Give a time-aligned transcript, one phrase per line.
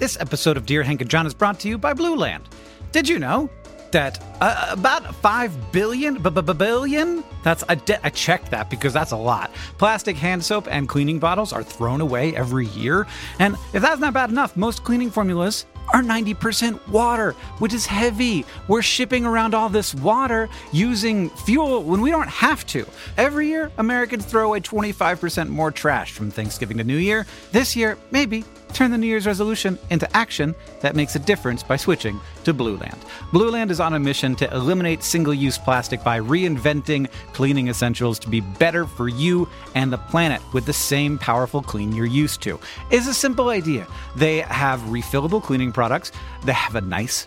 [0.00, 2.44] This episode of Dear Hank and John is brought to you by Blueland.
[2.90, 3.50] Did you know
[3.90, 7.22] that uh, about 5 billion, billion?
[7.44, 9.52] That's I, de- I checked that because that's a lot.
[9.76, 13.06] Plastic hand soap and cleaning bottles are thrown away every year.
[13.40, 18.44] And if that's not bad enough, most cleaning formulas are 90% water, which is heavy.
[18.68, 22.86] We're shipping around all this water using fuel when we don't have to.
[23.16, 27.26] Every year, Americans throw away 25% more trash from Thanksgiving to New Year.
[27.52, 31.76] This year, maybe turn the New Year's resolution into action that makes a difference by
[31.76, 32.98] switching to Blueland.
[33.32, 38.18] Blue Land is on a mission to eliminate single use plastic by reinventing cleaning essentials
[38.20, 42.40] to be better for you and the planet with the same powerful clean you're used
[42.42, 42.58] to.
[42.90, 43.86] It's a simple idea.
[44.16, 46.12] They have refillable cleaning products,
[46.44, 47.26] they have a nice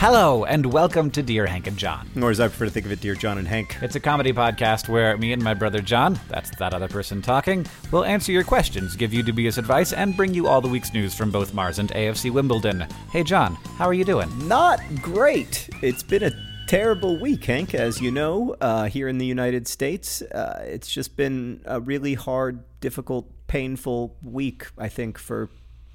[0.00, 2.08] Hello, and welcome to Dear Hank and John.
[2.22, 3.76] Or as I prefer to think of it, Dear John and Hank.
[3.82, 7.66] It's a comedy podcast where me and my brother John, that's that other person talking,
[7.92, 11.14] will answer your questions, give you dubious advice, and bring you all the week's news
[11.14, 12.86] from both Mars and AFC Wimbledon.
[13.12, 14.30] Hey, John, how are you doing?
[14.48, 15.68] Not great.
[15.82, 16.32] It's been a
[16.66, 20.22] terrible week, Hank, as you know, uh, here in the United States.
[20.22, 25.50] Uh, it's just been a really hard, difficult, painful week, I think, for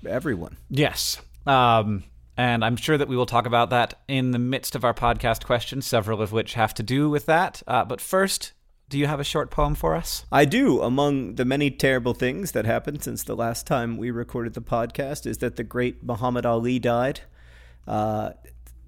[0.07, 0.57] everyone.
[0.69, 1.19] Yes.
[1.47, 2.03] Um,
[2.37, 5.45] and I'm sure that we will talk about that in the midst of our podcast
[5.45, 7.63] questions, several of which have to do with that.
[7.67, 8.53] Uh, but first,
[8.89, 10.25] do you have a short poem for us?
[10.31, 10.81] I do.
[10.81, 15.25] Among the many terrible things that happened since the last time we recorded the podcast
[15.25, 17.21] is that the great Muhammad Ali died,
[17.87, 18.31] uh,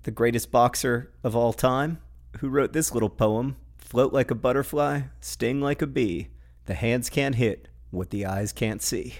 [0.04, 2.00] the greatest boxer of all time,
[2.40, 3.56] who wrote this little poem
[3.88, 6.28] Float like a butterfly, sting like a bee.
[6.66, 9.16] The hands can't hit what the eyes can't see.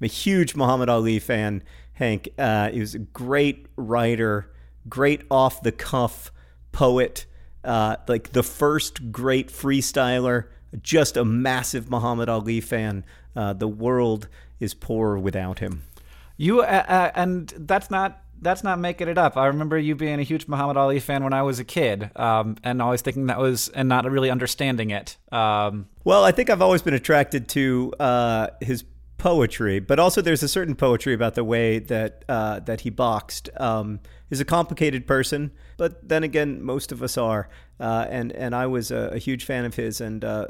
[0.00, 1.64] I'm a huge Muhammad Ali fan,
[2.00, 2.30] Hank.
[2.38, 4.50] Uh, he was a great writer,
[4.88, 6.32] great off the cuff
[6.72, 7.26] poet,
[7.62, 10.46] uh, like the first great freestyler,
[10.82, 13.04] just a massive Muhammad Ali fan.
[13.36, 14.28] Uh, the world
[14.58, 15.82] is poor without him.
[16.38, 19.36] You uh, uh, and that's not that's not making it up.
[19.36, 22.56] I remember you being a huge Muhammad Ali fan when I was a kid, um,
[22.64, 25.18] and always thinking that was and not really understanding it.
[25.30, 28.84] Um, Well, I think I've always been attracted to uh, his
[29.20, 33.50] poetry, but also there's a certain poetry about the way that uh, that he boxed.
[33.58, 37.48] Um, he's a complicated person, but then again, most of us are.
[37.78, 40.46] Uh, and and I was a, a huge fan of his, and uh,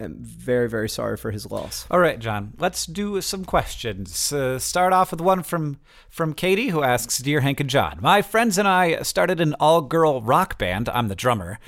[0.00, 1.86] am very very sorry for his loss.
[1.90, 2.52] All right, John.
[2.58, 4.32] Let's do some questions.
[4.32, 5.78] Uh, start off with one from
[6.10, 10.22] from Katie, who asks, "Dear Hank and John, my friends and I started an all-girl
[10.22, 10.88] rock band.
[10.88, 11.58] I'm the drummer."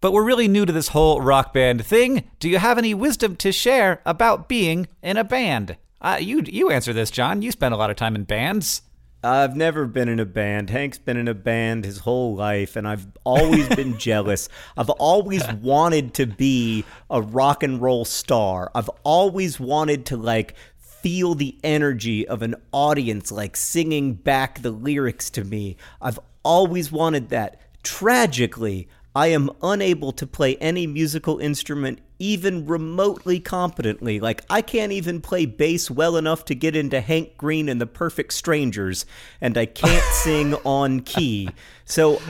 [0.00, 2.30] But we're really new to this whole rock band thing.
[2.38, 5.76] Do you have any wisdom to share about being in a band?
[6.00, 7.42] Uh, you you answer this, John.
[7.42, 8.80] You spend a lot of time in bands.
[9.22, 10.70] I've never been in a band.
[10.70, 14.48] Hank's been in a band his whole life, and I've always been jealous.
[14.78, 18.70] I've always wanted to be a rock and roll star.
[18.74, 24.70] I've always wanted to like feel the energy of an audience like singing back the
[24.70, 25.76] lyrics to me.
[26.00, 27.60] I've always wanted that.
[27.82, 34.20] Tragically, I am unable to play any musical instrument even remotely competently.
[34.20, 37.86] Like, I can't even play bass well enough to get into Hank Green and the
[37.86, 39.06] Perfect Strangers,
[39.40, 41.48] and I can't sing on key.
[41.84, 42.20] So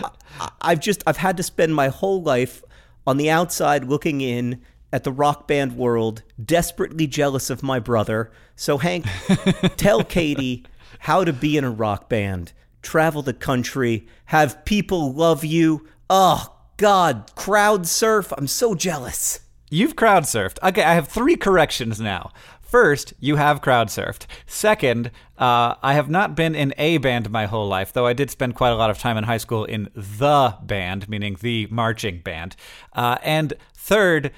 [0.63, 2.63] I've just, I've had to spend my whole life
[3.07, 4.63] on the outside looking in
[4.93, 8.31] at the rock band world, desperately jealous of my brother.
[8.57, 9.07] So, Hank,
[9.77, 10.65] tell Katie
[11.01, 15.87] how to be in a rock band, travel the country, have people love you.
[16.09, 18.33] Oh, God, crowd surf.
[18.39, 19.41] I'm so jealous.
[19.69, 20.57] You've crowd surfed.
[20.67, 22.33] Okay, I have three corrections now.
[22.63, 24.25] First, you have crowd surfed.
[24.47, 28.31] Second, uh, I have not been in a band my whole life, though I did
[28.31, 32.21] spend quite a lot of time in high school in the band, meaning the marching
[32.21, 32.57] band.
[32.95, 34.33] Uh, and third,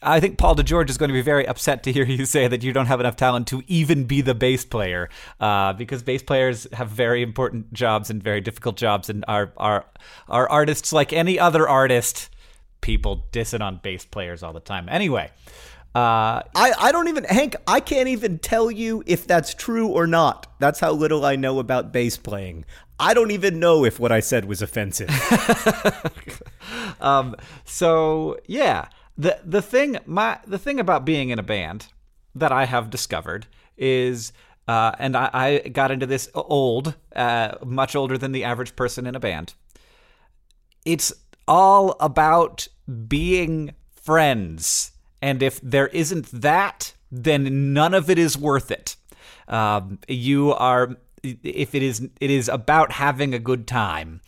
[0.00, 2.62] I think Paul DeGeorge is going to be very upset to hear you say that
[2.62, 5.08] you don't have enough talent to even be the bass player,
[5.40, 9.86] uh, because bass players have very important jobs and very difficult jobs, and are are
[10.28, 12.30] are artists like any other artist.
[12.80, 14.88] People dissing on bass players all the time.
[14.88, 15.32] Anyway,
[15.96, 20.06] uh, I, I don't even Hank, I can't even tell you if that's true or
[20.06, 20.46] not.
[20.60, 22.66] That's how little I know about bass playing.
[23.00, 25.10] I don't even know if what I said was offensive.
[27.00, 27.34] um,
[27.64, 31.88] so yeah, the the thing my the thing about being in a band
[32.34, 34.32] that I have discovered is.
[34.66, 39.06] Uh, and I, I got into this old, uh, much older than the average person
[39.06, 39.54] in a band.
[40.84, 41.10] It's
[41.46, 42.68] all about
[43.08, 44.92] being friends.
[45.22, 48.96] And if there isn't that, then none of it is worth it.
[49.48, 54.20] Um, you are, if it is, it is about having a good time.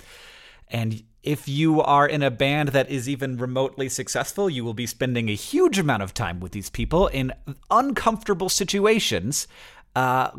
[0.69, 4.87] And if you are in a band that is even remotely successful, you will be
[4.87, 7.33] spending a huge amount of time with these people in
[7.71, 9.47] uncomfortable situations,
[9.95, 10.31] uh,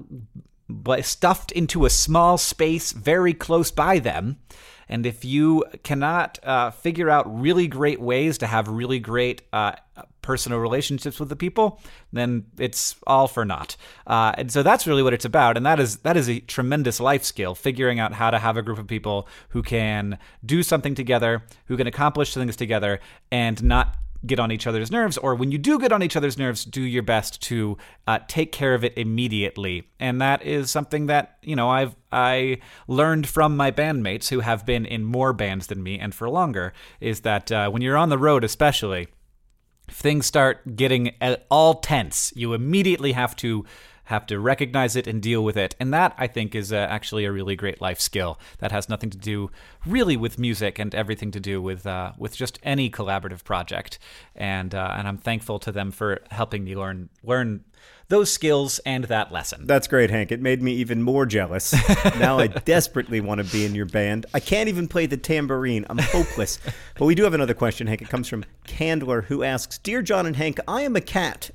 [0.68, 4.38] but stuffed into a small space very close by them.
[4.92, 9.72] And if you cannot uh, figure out really great ways to have really great uh,
[10.22, 11.80] personal relationships with the people,
[12.12, 13.78] then it's all for naught.
[14.06, 17.00] Uh, and so that's really what it's about, and that is that is a tremendous
[17.00, 20.94] life skill, figuring out how to have a group of people who can do something
[20.94, 23.00] together, who can accomplish things together,
[23.32, 23.96] and not
[24.26, 26.82] get on each other's nerves, or when you do get on each other's nerves, do
[26.82, 27.78] your best to
[28.08, 29.90] uh, take care of it immediately.
[30.00, 34.66] And that is something that you know I've I learned from my bandmates who have
[34.66, 36.74] been in more bands than me and for longer.
[37.00, 39.08] Is that uh, when you're on the road, especially,
[39.88, 41.14] if things start getting
[41.50, 43.66] all tense, you immediately have to
[44.12, 45.74] have to recognize it and deal with it.
[45.80, 49.10] And that, I think, is uh, actually a really great life skill that has nothing
[49.10, 49.50] to do
[49.86, 53.98] really with music and everything to do with uh, with just any collaborative project.
[54.36, 57.64] And uh, and I'm thankful to them for helping me learn learn
[58.10, 59.66] those skills and that lesson.
[59.66, 60.34] That's great, Hank.
[60.34, 61.74] It made me even more jealous.
[62.20, 64.26] now I desperately want to be in your band.
[64.34, 65.86] I can't even play the tambourine.
[65.90, 66.60] I'm hopeless.
[66.98, 68.02] but we do have another question, Hank.
[68.02, 71.52] It comes from Candler, who asks Dear John and Hank, I am a cat.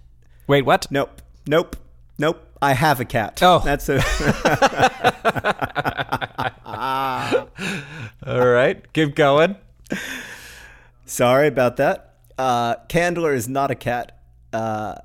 [0.46, 0.90] Wait, what?
[0.90, 1.20] Nope.
[1.46, 1.76] Nope.
[2.18, 2.45] Nope.
[2.62, 3.38] I have a cat.
[3.42, 3.60] Oh.
[3.64, 3.96] That's a.
[8.26, 8.92] All right.
[8.92, 9.56] Keep going.
[11.04, 12.14] Sorry about that.
[12.38, 14.18] Uh, Candler is not a cat.
[14.52, 14.96] Uh,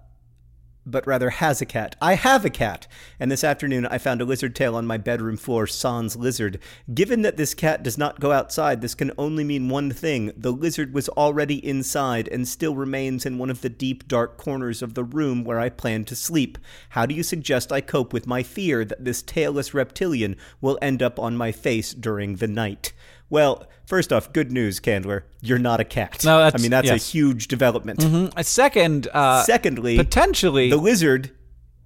[0.85, 1.95] but rather has a cat.
[2.01, 2.87] I have a cat,
[3.19, 6.59] and this afternoon I found a lizard tail on my bedroom floor, sans lizard.
[6.93, 10.31] Given that this cat does not go outside, this can only mean one thing.
[10.35, 14.81] The lizard was already inside and still remains in one of the deep, dark corners
[14.81, 16.57] of the room where I plan to sleep.
[16.89, 21.01] How do you suggest I cope with my fear that this tailless reptilian will end
[21.03, 22.93] up on my face during the night?
[23.31, 25.23] Well, first off, good news, Candler.
[25.41, 26.23] You're not a cat.
[26.23, 27.01] No, that's- I mean that's yes.
[27.09, 27.99] a huge development.
[28.01, 29.07] Mm, A second.
[29.11, 30.69] Uh, Secondly, potentially.
[30.69, 31.31] the lizard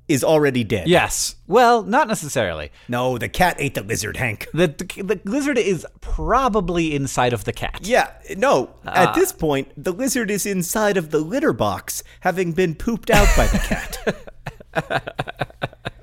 [0.07, 0.87] is already dead.
[0.87, 1.35] yes.
[1.47, 2.71] Well, not necessarily.
[2.87, 4.47] No, the cat ate the lizard, Hank.
[4.53, 7.79] The, the the lizard is probably inside of the cat.
[7.83, 8.69] Yeah, no.
[8.85, 9.09] Ah.
[9.09, 13.27] At this point, the lizard is inside of the litter box, having been pooped out
[13.35, 13.97] by the cat.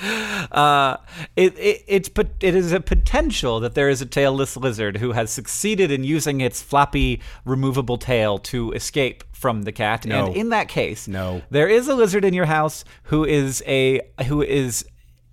[0.52, 0.96] Uh,
[1.34, 2.10] it, it it's
[2.40, 6.40] it is a potential that there is a tailless lizard who has succeeded in using
[6.40, 10.06] its floppy removable tail to escape from the cat.
[10.06, 10.26] No.
[10.26, 11.42] And in that case, No.
[11.50, 14.84] there is a lizard in your house who is a who is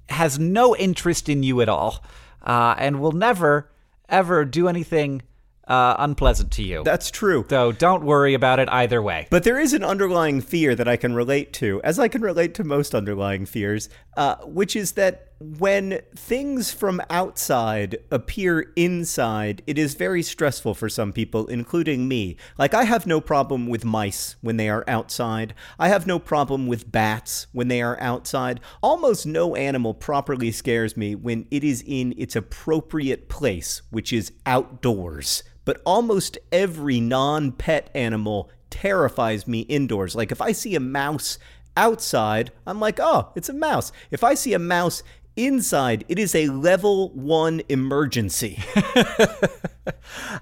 [0.10, 2.03] has no interest in you at all,
[2.41, 3.70] uh, and will never
[4.10, 5.22] ever do anything
[5.67, 6.84] uh, unpleasant to you.
[6.84, 7.46] That's true.
[7.50, 9.27] so don't worry about it either way.
[9.29, 12.53] But there is an underlying fear that I can relate to, as I can relate
[12.55, 19.77] to most underlying fears, uh, which is that when things from outside appear inside, it
[19.77, 22.38] is very stressful for some people, including me.
[22.58, 25.53] Like, I have no problem with mice when they are outside.
[25.77, 28.62] I have no problem with bats when they are outside.
[28.82, 34.32] Almost no animal properly scares me when it is in its appropriate place, which is
[34.46, 35.43] outdoors.
[35.65, 40.15] But almost every non pet animal terrifies me indoors.
[40.15, 41.38] Like, if I see a mouse
[41.77, 43.91] outside, I'm like, oh, it's a mouse.
[44.12, 45.03] If I see a mouse
[45.36, 48.62] inside, it is a level one emergency.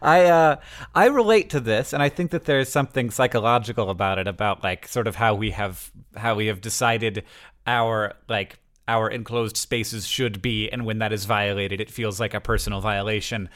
[0.02, 0.56] I uh,
[0.94, 4.88] I relate to this, and I think that there's something psychological about it, about like
[4.88, 7.24] sort of how we have how we have decided
[7.66, 12.34] our like our enclosed spaces should be, and when that is violated, it feels like
[12.34, 13.50] a personal violation.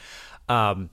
[0.48, 0.90] Um,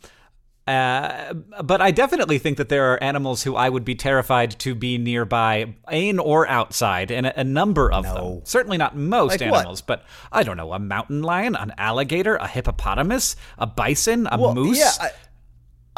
[0.65, 4.74] uh, but I definitely think that there are animals who I would be terrified to
[4.74, 8.41] be nearby, in or outside, and a, a number of them.
[8.46, 9.60] Certainly not most Like what?
[9.60, 14.39] animals, but I don't know, a mountain lion, an alligator, a hippopotamus, a bison, a
[14.39, 14.79] Well, moose.
[14.79, 15.10] Yeah, I,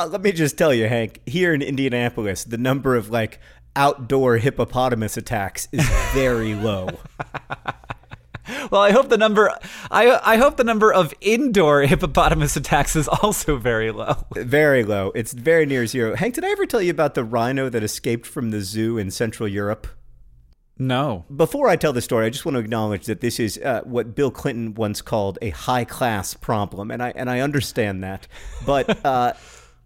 [0.04, 1.22] uh, let me just tell you, Hank.
[1.26, 3.40] Here in Indianapolis, the number of like
[3.76, 6.90] outdoor hippopotamus attacks is very low.
[8.72, 9.52] Well, I hope the number
[9.92, 14.26] I I hope the number of indoor hippopotamus attacks is also very low.
[14.36, 15.12] Very low.
[15.16, 16.16] It's very near zero.
[16.16, 19.12] Hank, did I ever tell you about the rhino that escaped from the zoo in
[19.12, 19.88] Central Europe?
[20.78, 21.24] No.
[21.34, 24.14] Before I tell the story, I just want to acknowledge that this is uh, what
[24.14, 28.28] Bill Clinton once called a high class problem, and I and I understand that.
[28.66, 29.34] But uh,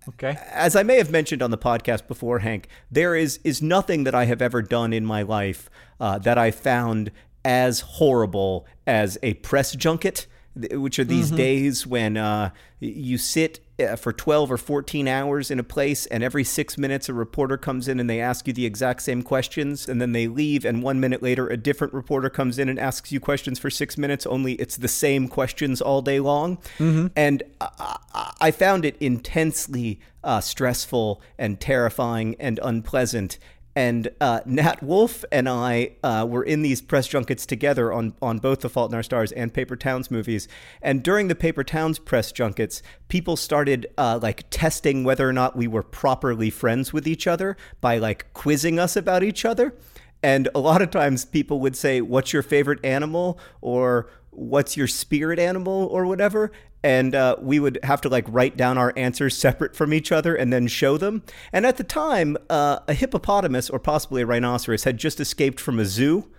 [0.08, 0.38] Okay.
[0.52, 4.16] as I may have mentioned on the podcast before, Hank, there is is nothing that
[4.16, 5.70] I have ever done in my life
[6.00, 7.12] uh, that I found
[7.50, 10.28] as horrible as a press junket,
[10.72, 15.58] which are these days when uh, you sit uh, for 12 or 14 hours in
[15.58, 18.66] a place, and every six minutes a reporter comes in and they ask you the
[18.68, 22.60] exact same questions, and then they leave, and one minute later a different reporter comes
[22.60, 26.20] in and asks you questions for six minutes, only it's the same questions all day
[26.20, 26.60] long.
[27.16, 27.70] And I,
[28.14, 33.38] I- I found it intensely uh, stressful and terrifying and unpleasant.
[33.80, 38.40] And uh, Nat Wolff and I uh, were in these press junkets together on, on
[38.40, 40.50] both The Fault in Our Stars and Paper Towns movies.
[40.82, 45.56] And during the Paper Towns press junkets, people started uh, like testing whether or not
[45.56, 49.74] we were properly friends with each other by like quizzing us about each other.
[50.22, 53.40] And a lot of times people would say, What's your favorite animal?
[53.62, 55.88] or What's your spirit animal?
[55.90, 56.52] or whatever
[56.84, 60.36] and uh, we would have to like write down our answers separate from each other
[60.36, 61.24] and then show them.
[61.52, 65.80] And at the time, uh, a hippopotamus or possibly a rhinoceros had just escaped from
[65.80, 66.30] a zoo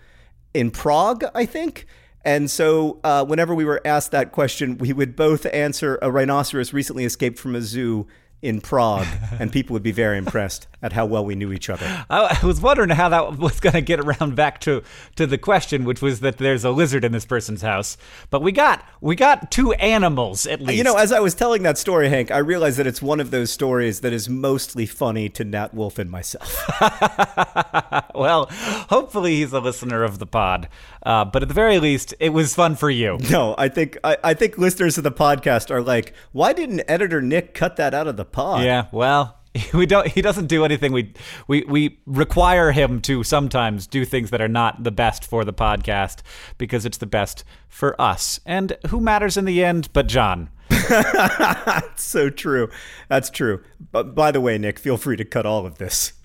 [0.54, 1.87] in Prague, I think.
[2.25, 6.73] And so, uh, whenever we were asked that question, we would both answer a rhinoceros
[6.73, 8.06] recently escaped from a zoo
[8.42, 9.06] in Prague,
[9.38, 12.07] and people would be very impressed at how well we knew each other.
[12.11, 14.83] I, was wondering how that was going to get around back to
[15.17, 17.97] to the question, which was that there's a lizard in this person's house.
[18.31, 20.77] But we got we got two animals at least.
[20.77, 23.31] You know, as I was telling that story, Hank, I realized that it's one of
[23.31, 26.65] those stories that is mostly funny to Nat Wolff and myself.
[28.15, 28.47] well,
[28.89, 30.69] hopefully he's a listener of the pod.
[31.03, 33.19] Uh, but at the very least, it was fun for you.
[33.31, 37.23] No, I think I, I think listeners of the podcast are like, why didn't editor
[37.23, 38.65] Nick cut that out of the pod?
[38.65, 38.87] Yeah.
[38.91, 39.39] Well.
[39.75, 40.07] We don't.
[40.07, 40.92] He doesn't do anything.
[40.92, 41.12] We
[41.49, 45.52] we we require him to sometimes do things that are not the best for the
[45.52, 46.21] podcast
[46.59, 48.40] because it's the best for us.
[48.47, 49.88] And who matters in the end?
[49.92, 50.50] But John.
[50.88, 52.71] That's so true.
[53.09, 53.62] That's true.
[53.92, 56.12] But by the way, Nick, feel free to cut all of this.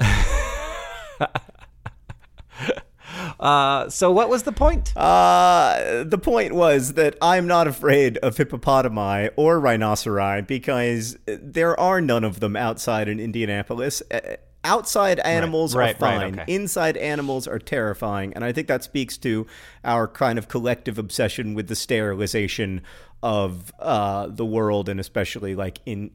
[3.39, 4.95] Uh, so what was the point?
[4.97, 12.01] Uh, the point was that I'm not afraid of hippopotami or rhinoceri because there are
[12.01, 14.01] none of them outside in Indianapolis.
[14.11, 16.39] Uh, Outside animals right, are right, fine.
[16.39, 16.51] okay.
[16.51, 18.33] Inside animals are terrifying.
[18.33, 19.45] And I think that speaks to
[19.83, 22.81] our kind of collective obsession with the sterilization
[23.21, 26.09] of uh, the world and especially like in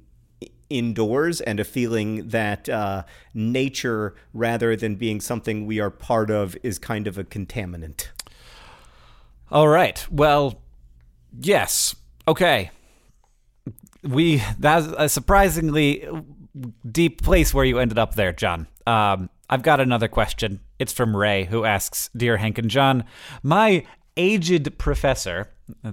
[0.71, 3.03] indoors and a feeling that uh,
[3.35, 8.09] nature, rather than being something we are part of, is kind of a contaminant.
[9.50, 10.07] All right.
[10.11, 10.62] Well,
[11.39, 11.95] yes.
[12.27, 12.71] Okay.
[14.03, 16.09] We that's a surprisingly
[16.91, 18.67] deep place where you ended up there, John.
[18.87, 20.61] Um, I've got another question.
[20.79, 23.05] It's from Ray, who asks, "Dear Hank and John,
[23.43, 23.85] my
[24.21, 25.49] aged professor."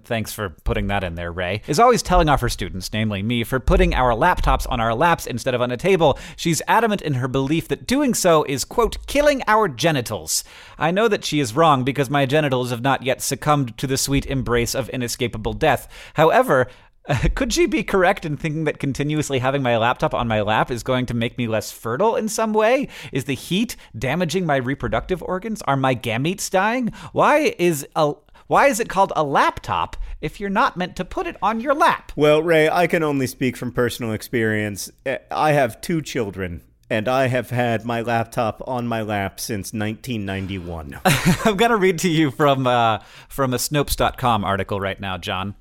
[0.06, 1.62] Thanks for putting that in there, Ray.
[1.68, 5.28] Is always telling off her students, namely me, for putting our laptops on our laps
[5.28, 6.18] instead of on a table.
[6.36, 10.44] She's adamant in her belief that doing so is, quote, killing our genitals.
[10.80, 13.98] I know that she is wrong because my genitals have not yet succumbed to the
[13.98, 15.88] sweet embrace of inescapable death.
[16.16, 16.68] However,
[17.36, 20.84] could she be correct in thinking that continuously having my laptop on my lap is
[20.84, 22.88] going to make me less fertile in some way?
[23.12, 25.62] Is the heat damaging my reproductive organs?
[25.64, 26.92] Are my gametes dying?
[27.14, 28.14] Why is a
[28.48, 31.74] why is it called a laptop if you're not meant to put it on your
[31.74, 32.14] lap?
[32.16, 34.90] Well, Ray, I can only speak from personal experience.
[35.06, 39.74] Eh, I have two children, and I have had my laptop on my lap since
[39.74, 41.00] 1991.
[41.44, 45.56] I'm going to read to you from uh, from a Snopes.com article right now, John.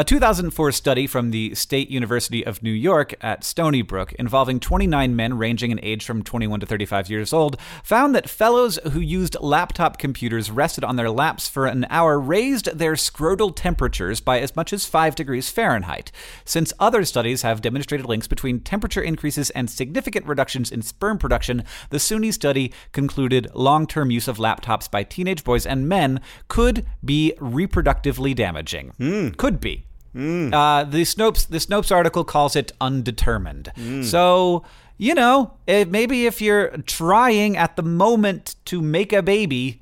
[0.00, 5.14] A 2004 study from the State University of New York at Stony Brook, involving 29
[5.14, 9.36] men ranging in age from 21 to 35 years old, found that fellows who used
[9.42, 14.56] laptop computers rested on their laps for an hour raised their scrotal temperatures by as
[14.56, 16.10] much as 5 degrees Fahrenheit.
[16.46, 21.62] Since other studies have demonstrated links between temperature increases and significant reductions in sperm production,
[21.90, 26.86] the SUNY study concluded long term use of laptops by teenage boys and men could
[27.04, 28.94] be reproductively damaging.
[28.96, 29.28] Hmm.
[29.36, 29.84] Could be.
[30.14, 33.72] Uh, the Snopes the Snopes article calls it undetermined.
[34.04, 34.64] So
[34.98, 39.80] you know, eh, maybe if you're trying at the moment to make a baby,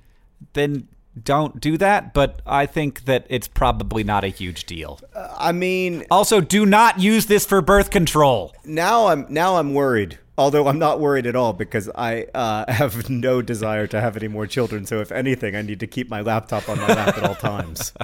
[0.52, 0.87] then
[1.20, 2.14] don't do that.
[2.14, 5.00] But I think that it's probably not a huge deal.
[5.37, 8.54] I mean, Also, do not use this for birth control.
[8.64, 13.11] now I'm now I'm worried Although I'm not worried at all because I uh, have
[13.11, 14.87] no desire to have any more children.
[14.87, 17.92] So if anything, I need to keep my laptop on my lap at all times.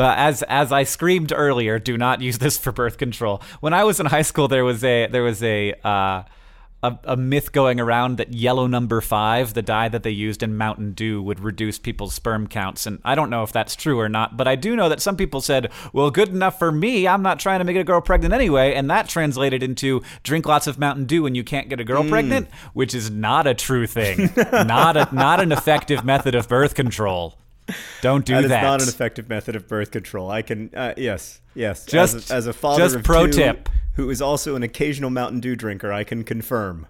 [0.00, 3.42] But as as I screamed earlier, do not use this for birth control.
[3.60, 6.22] When I was in high school, there was a there was a uh,
[6.82, 10.56] a, a myth going around that yellow number five, the dye that they used in
[10.56, 12.86] Mountain Dew, would reduce people's sperm counts.
[12.86, 15.18] And I don't know if that's true or not, but I do know that some
[15.18, 17.06] people said, well, good enough for me.
[17.06, 18.72] I'm not trying to make a girl pregnant anyway.
[18.72, 22.04] And that translated into drink lots of Mountain Dew and you can't get a girl
[22.08, 24.30] pregnant, which is not a true thing.
[24.50, 27.36] not a not an effective method of birth control.
[28.02, 28.62] Don't do That that.
[28.62, 30.30] is not an effective method of birth control.
[30.30, 31.84] I can, uh, yes, yes.
[31.86, 33.68] Just- as a, as a father just of pro two tip.
[33.94, 36.86] who is also an occasional Mountain Dew drinker, I can confirm.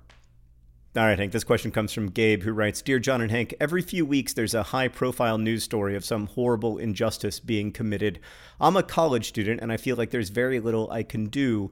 [0.96, 1.30] All right, Hank.
[1.30, 4.54] This question comes from Gabe, who writes Dear John and Hank, every few weeks there's
[4.54, 8.18] a high profile news story of some horrible injustice being committed.
[8.60, 11.70] I'm a college student, and I feel like there's very little I can do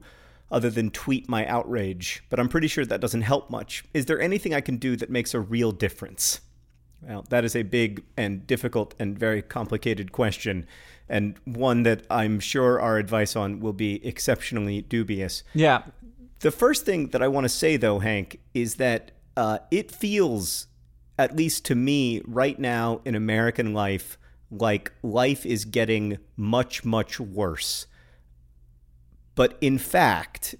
[0.49, 3.83] other than tweet my outrage, but I'm pretty sure that doesn't help much.
[3.93, 6.39] Is there anything I can do that makes a real difference?
[7.01, 10.67] Well, that is a big and difficult and very complicated question,
[11.07, 15.43] and one that I'm sure our advice on will be exceptionally dubious.
[15.53, 15.83] yeah.
[16.41, 20.67] The first thing that I want to say, though, Hank, is that uh, it feels,
[21.17, 24.17] at least to me, right now in American life,
[24.49, 27.87] like life is getting much, much worse.
[29.35, 30.55] But in fact,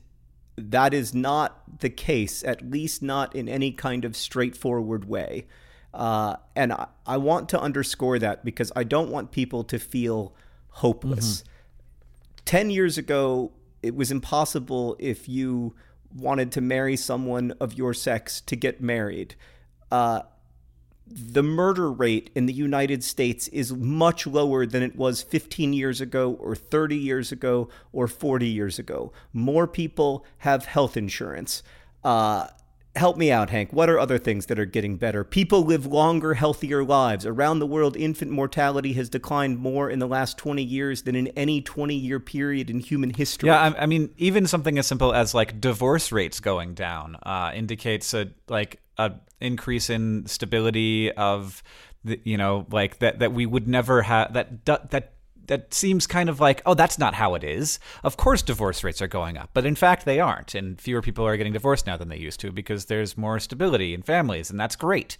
[0.58, 5.46] that is not the case, at least not in any kind of straightforward way.
[5.94, 10.36] Uh, and I, I want to underscore that because I don't want people to feel
[10.70, 11.44] hopeless.
[12.46, 15.76] 10 years ago, it was impossible if you
[16.16, 19.36] wanted to marry someone of your sex to get married.
[19.92, 20.22] Uh,
[21.12, 26.02] the murder rate in the United States is much lower than it was 15 years
[26.02, 29.12] ago, or 30 years ago, or 40 years ago.
[29.34, 31.64] More people have health insurance.
[32.04, 32.48] Uh,
[32.96, 33.72] help me out, Hank.
[33.72, 35.24] What are other things that are getting better?
[35.24, 37.26] People live longer, healthier lives.
[37.26, 41.28] Around the world, infant mortality has declined more in the last 20 years than in
[41.30, 43.48] any 20 year period in human history.
[43.48, 47.52] Yeah, I, I mean, even something as simple as like divorce rates going down uh,
[47.54, 51.64] indicates a like a increase in stability of
[52.04, 55.14] the, you know like that that we would never have that that
[55.50, 57.80] that seems kind of like oh that's not how it is.
[58.04, 60.56] Of course divorce rates are going up but in fact they aren't.
[60.56, 63.94] And fewer people are getting divorced now than they used to because there's more stability
[63.94, 65.18] in families and that's great.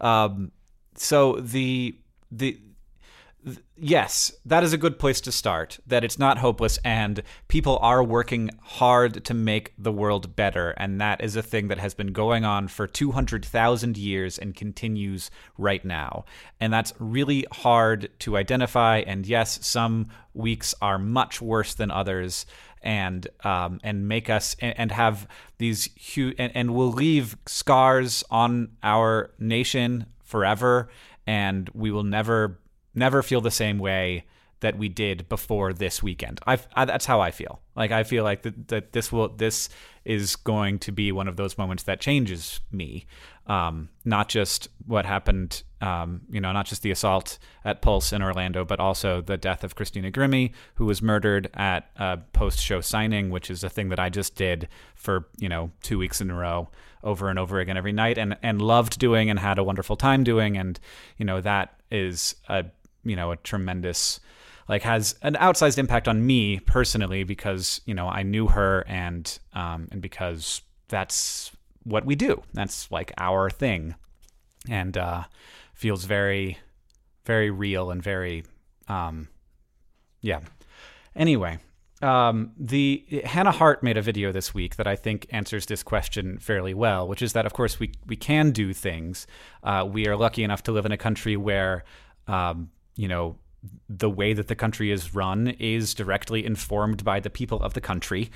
[0.00, 0.52] Um,
[0.96, 1.98] so the
[2.30, 2.58] the
[3.76, 5.78] yes, that is a good place to start.
[5.86, 10.70] That it's not hopeless, and people are working hard to make the world better.
[10.70, 15.30] And that is a thing that has been going on for 200,000 years and continues
[15.58, 16.24] right now.
[16.60, 18.98] And that's really hard to identify.
[18.98, 22.46] And yes, some weeks are much worse than others.
[22.84, 25.28] And um, and make us and, and have
[25.58, 30.88] these huge and, and will leave scars on our nation forever,
[31.24, 32.58] and we will never
[32.94, 34.24] never feel the same way
[34.62, 36.40] that we did before this weekend.
[36.46, 37.60] I, I that's how I feel.
[37.76, 39.68] Like I feel like that, that this will this
[40.04, 43.06] is going to be one of those moments that changes me.
[43.46, 48.22] Um, not just what happened, um, you know, not just the assault at Pulse in
[48.22, 53.30] Orlando, but also the death of Christina Grimmie, who was murdered at a post-show signing,
[53.30, 56.34] which is a thing that I just did for you know two weeks in a
[56.34, 56.68] row,
[57.02, 60.22] over and over again every night, and and loved doing and had a wonderful time
[60.22, 60.78] doing, and
[61.18, 62.64] you know that is a
[63.04, 64.20] you know a tremendous
[64.68, 69.38] like has an outsized impact on me personally because you know I knew her and
[69.54, 71.52] um, and because that's
[71.84, 72.42] what we do.
[72.52, 73.94] That's like our thing,
[74.68, 75.24] and uh,
[75.74, 76.58] feels very
[77.24, 78.44] very real and very
[78.88, 79.28] um,
[80.20, 80.40] yeah.
[81.14, 81.58] Anyway,
[82.00, 86.38] um, the Hannah Hart made a video this week that I think answers this question
[86.38, 89.26] fairly well, which is that of course we we can do things.
[89.62, 91.84] Uh, we are lucky enough to live in a country where
[92.26, 93.36] um, you know
[93.88, 97.80] the way that the country is run is directly informed by the people of the
[97.80, 98.30] country.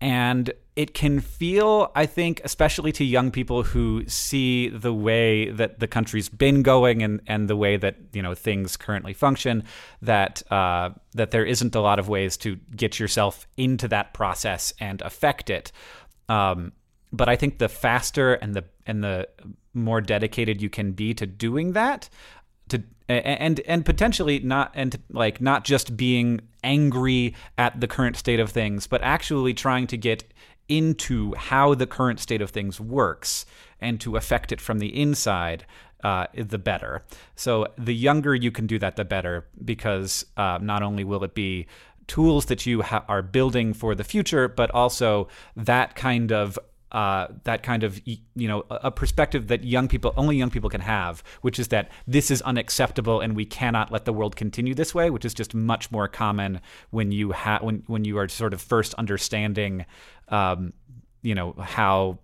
[0.00, 5.80] And it can feel, I think, especially to young people who see the way that
[5.80, 9.64] the country's been going and, and the way that you know things currently function,
[10.02, 14.72] that uh, that there isn't a lot of ways to get yourself into that process
[14.78, 15.72] and affect it.
[16.28, 16.72] Um,
[17.12, 19.28] but I think the faster and the and the
[19.74, 22.08] more dedicated you can be to doing that,
[23.08, 28.50] and and potentially not and like not just being angry at the current state of
[28.50, 30.24] things but actually trying to get
[30.68, 33.46] into how the current state of things works
[33.80, 35.64] and to affect it from the inside
[36.04, 37.02] uh, the better.
[37.34, 41.34] So the younger you can do that the better because uh, not only will it
[41.34, 41.66] be
[42.06, 46.58] tools that you ha- are building for the future but also that kind of
[46.92, 50.80] uh, that kind of you know a perspective that young people only young people can
[50.80, 54.94] have, which is that this is unacceptable and we cannot let the world continue this
[54.94, 58.54] way, which is just much more common when you have when when you are sort
[58.54, 59.84] of first understanding,
[60.28, 60.72] um,
[61.22, 62.18] you know how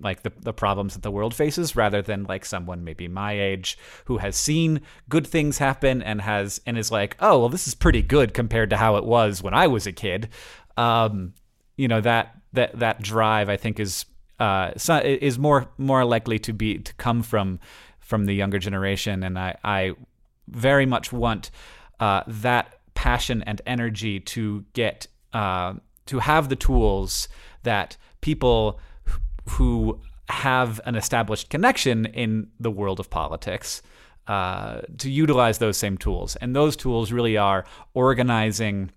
[0.00, 3.78] like the, the problems that the world faces rather than like someone maybe my age
[4.06, 7.74] who has seen good things happen and has and is like oh well this is
[7.76, 10.28] pretty good compared to how it was when i was a kid.
[10.76, 11.34] Um,
[11.76, 14.04] you know that that that drive I think is
[14.40, 14.72] uh,
[15.04, 17.60] is more more likely to be to come from
[18.00, 19.92] from the younger generation, and I I
[20.48, 21.50] very much want
[22.00, 25.74] uh, that passion and energy to get uh,
[26.06, 27.28] to have the tools
[27.62, 28.80] that people
[29.50, 33.82] who have an established connection in the world of politics
[34.26, 38.90] uh, to utilize those same tools, and those tools really are organizing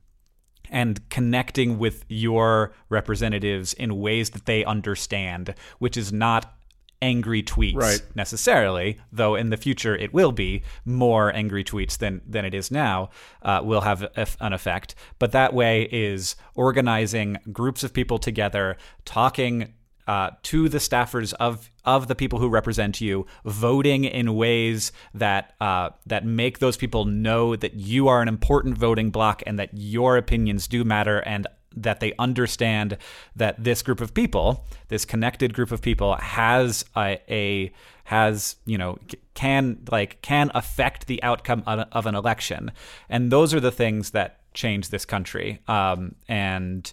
[0.73, 6.53] and connecting with your representatives in ways that they understand, which is not
[7.01, 8.01] angry tweets right.
[8.15, 12.71] necessarily, though in the future it will be more angry tweets than than it is
[12.71, 13.09] now,
[13.43, 14.07] uh, will have
[14.39, 14.95] an effect.
[15.19, 19.73] But that way is organizing groups of people together, talking
[20.07, 25.53] uh, to the staffers of of the people who represent you, voting in ways that
[25.61, 29.69] uh, that make those people know that you are an important voting bloc and that
[29.73, 32.97] your opinions do matter, and that they understand
[33.35, 37.71] that this group of people, this connected group of people, has a, a
[38.05, 38.97] has you know
[39.33, 42.71] can like can affect the outcome of an election,
[43.09, 45.59] and those are the things that change this country.
[45.67, 46.91] Um, and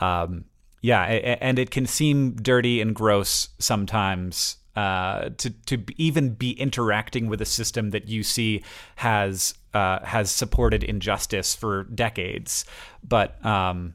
[0.00, 0.44] um,
[0.84, 1.04] yeah,
[1.40, 7.40] and it can seem dirty and gross sometimes uh, to to even be interacting with
[7.40, 8.62] a system that you see
[8.96, 12.66] has uh, has supported injustice for decades,
[13.02, 13.94] but um,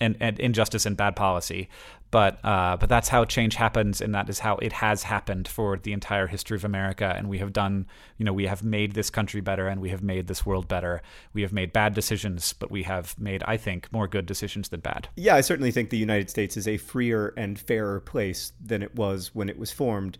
[0.00, 1.68] and, and injustice and bad policy
[2.10, 5.76] but uh, but that's how change happens, and that is how it has happened for
[5.76, 7.12] the entire history of America.
[7.16, 10.02] And we have done, you know, we have made this country better, and we have
[10.02, 11.02] made this world better.
[11.34, 14.80] We have made bad decisions, but we have made, I think, more good decisions than
[14.80, 15.08] bad.
[15.16, 18.94] Yeah, I certainly think the United States is a freer and fairer place than it
[18.94, 20.16] was when it was formed.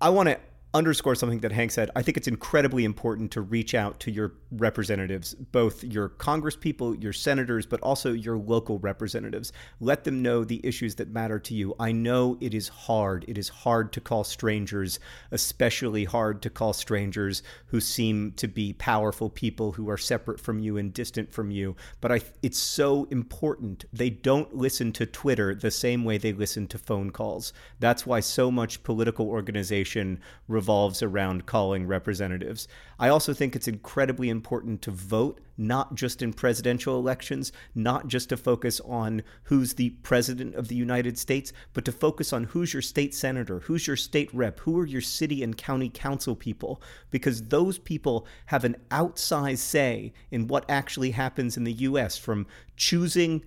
[0.00, 0.38] I want to
[0.76, 1.90] underscore something that Hank said.
[1.96, 7.14] I think it's incredibly important to reach out to your representatives, both your congresspeople, your
[7.14, 9.52] senators, but also your local representatives.
[9.80, 11.74] Let them know the issues that matter to you.
[11.80, 13.24] I know it is hard.
[13.26, 18.74] It is hard to call strangers, especially hard to call strangers who seem to be
[18.74, 21.74] powerful people who are separate from you and distant from you.
[22.02, 23.86] But I, it's so important.
[23.94, 27.54] They don't listen to Twitter the same way they listen to phone calls.
[27.80, 30.65] That's why so much political organization revolves
[31.02, 32.68] around calling representatives.
[32.98, 38.30] I also think it's incredibly important to vote, not just in presidential elections, not just
[38.30, 42.72] to focus on who's the president of the United States, but to focus on who's
[42.72, 46.80] your state senator, who's your state rep, who are your city and county council people,
[47.10, 52.16] because those people have an outsized say in what actually happens in the U.S.
[52.16, 53.44] from choosing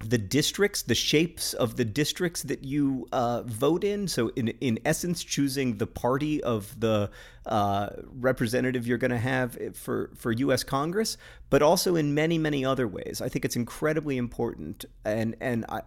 [0.00, 4.08] the districts, the shapes of the districts that you uh, vote in.
[4.08, 7.10] So, in in essence, choosing the party of the
[7.46, 10.64] uh, representative you're going to have for for U.S.
[10.64, 11.16] Congress,
[11.50, 13.20] but also in many many other ways.
[13.22, 15.82] I think it's incredibly important, and and I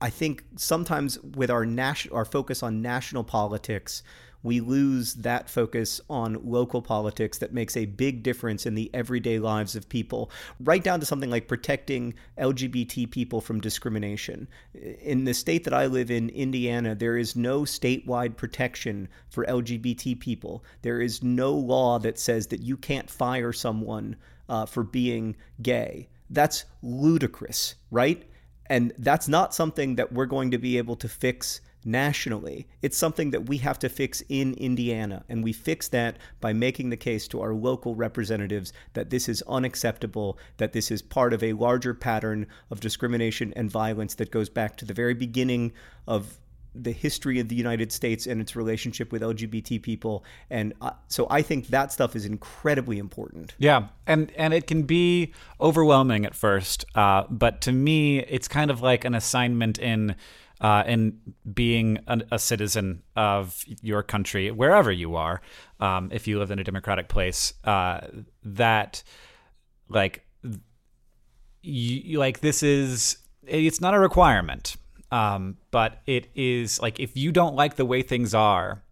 [0.00, 4.02] I think sometimes with our national our focus on national politics
[4.42, 9.38] we lose that focus on local politics that makes a big difference in the everyday
[9.38, 14.48] lives of people, right down to something like protecting LGBT people from discrimination.
[15.02, 20.18] In the state that I live in, Indiana, there is no statewide protection for LGBT
[20.18, 20.64] people.
[20.82, 24.16] There is no law that says that you can't fire someone
[24.48, 26.08] uh, for being gay.
[26.30, 28.26] That's ludicrous, right?
[28.70, 32.68] And that's not something that we're going to be able to fix nationally.
[32.82, 35.24] It's something that we have to fix in Indiana.
[35.28, 39.42] And we fix that by making the case to our local representatives that this is
[39.48, 44.48] unacceptable, that this is part of a larger pattern of discrimination and violence that goes
[44.48, 45.72] back to the very beginning
[46.06, 46.38] of
[46.74, 51.26] the history of the United States and its relationship with LGBT people, and uh, so
[51.30, 53.54] I think that stuff is incredibly important.
[53.58, 58.70] Yeah, and and it can be overwhelming at first, uh, but to me, it's kind
[58.70, 60.16] of like an assignment in
[60.60, 61.18] uh, and
[61.54, 65.40] being a, a, citizen of your country, wherever you are,
[65.80, 68.00] um, if you live in a democratic place, uh,
[68.44, 69.02] that
[69.88, 70.26] like
[71.62, 74.76] you, like this is it's not a requirement,
[75.10, 78.82] um, but it is like if you don't like the way things are.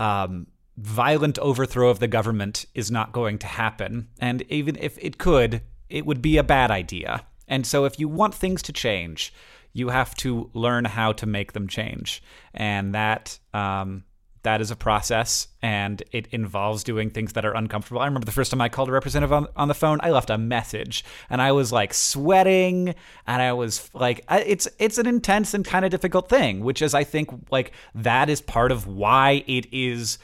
[0.00, 0.46] Um,
[0.78, 4.08] violent overthrow of the government is not going to happen.
[4.20, 7.26] And even if it could, it would be a bad idea.
[7.48, 9.32] And so, if you want things to change,
[9.72, 12.22] you have to learn how to make them change,
[12.54, 14.04] and that um,
[14.42, 18.00] that is a process and it involves doing things that are uncomfortable.
[18.00, 20.30] I remember the first time I called a representative on, on the phone, I left
[20.30, 22.94] a message and I was like sweating
[23.26, 26.94] and I was like it's it's an intense and kind of difficult thing, which is
[26.94, 30.18] I think like that is part of why it is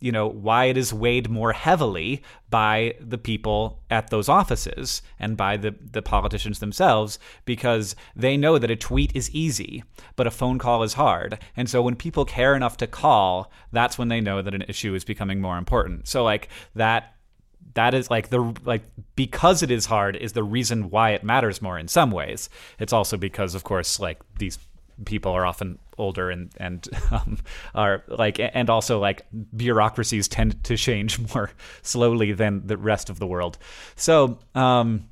[0.00, 5.36] you know why it is weighed more heavily by the people at those offices and
[5.36, 9.82] by the the politicians themselves because they know that a tweet is easy
[10.16, 11.38] but a phone call is hard.
[11.56, 14.94] And so when people care enough to call that's when they know that an issue
[14.94, 16.08] is becoming more important.
[16.08, 17.14] So like that
[17.74, 18.82] that is like the like
[19.14, 22.48] because it is hard is the reason why it matters more in some ways.
[22.78, 24.58] It's also because of course like these
[25.04, 27.38] people are often older and and um,
[27.74, 31.50] are like and also like bureaucracies tend to change more
[31.82, 33.58] slowly than the rest of the world.
[33.96, 35.08] So um,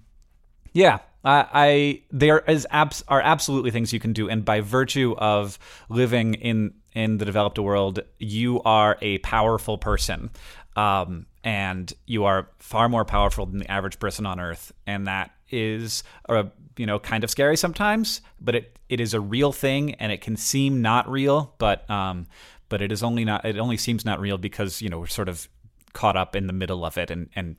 [0.72, 5.14] yeah, I, I there is abs- are absolutely things you can do, and by virtue
[5.18, 10.30] of living in in the developed world, you are a powerful person.
[10.76, 15.30] Um, and you are far more powerful than the average person on earth and that
[15.48, 19.94] is a you know kind of scary sometimes, but it it is a real thing
[19.94, 22.26] and it can seem not real, but um,
[22.68, 25.28] but it is only not it only seems not real because you know we're sort
[25.28, 25.48] of
[25.92, 27.56] caught up in the middle of it and and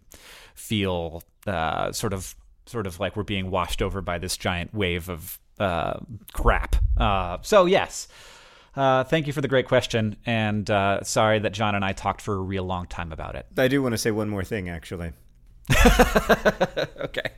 [0.53, 5.09] feel uh, sort of sort of like we're being washed over by this giant wave
[5.09, 5.99] of uh,
[6.33, 6.75] crap.
[6.97, 8.07] Uh, so yes.
[8.75, 12.21] Uh, thank you for the great question, and uh, sorry that John and I talked
[12.21, 13.47] for a real long time about it.
[13.57, 15.13] I do want to say one more thing, actually.
[16.99, 17.31] okay.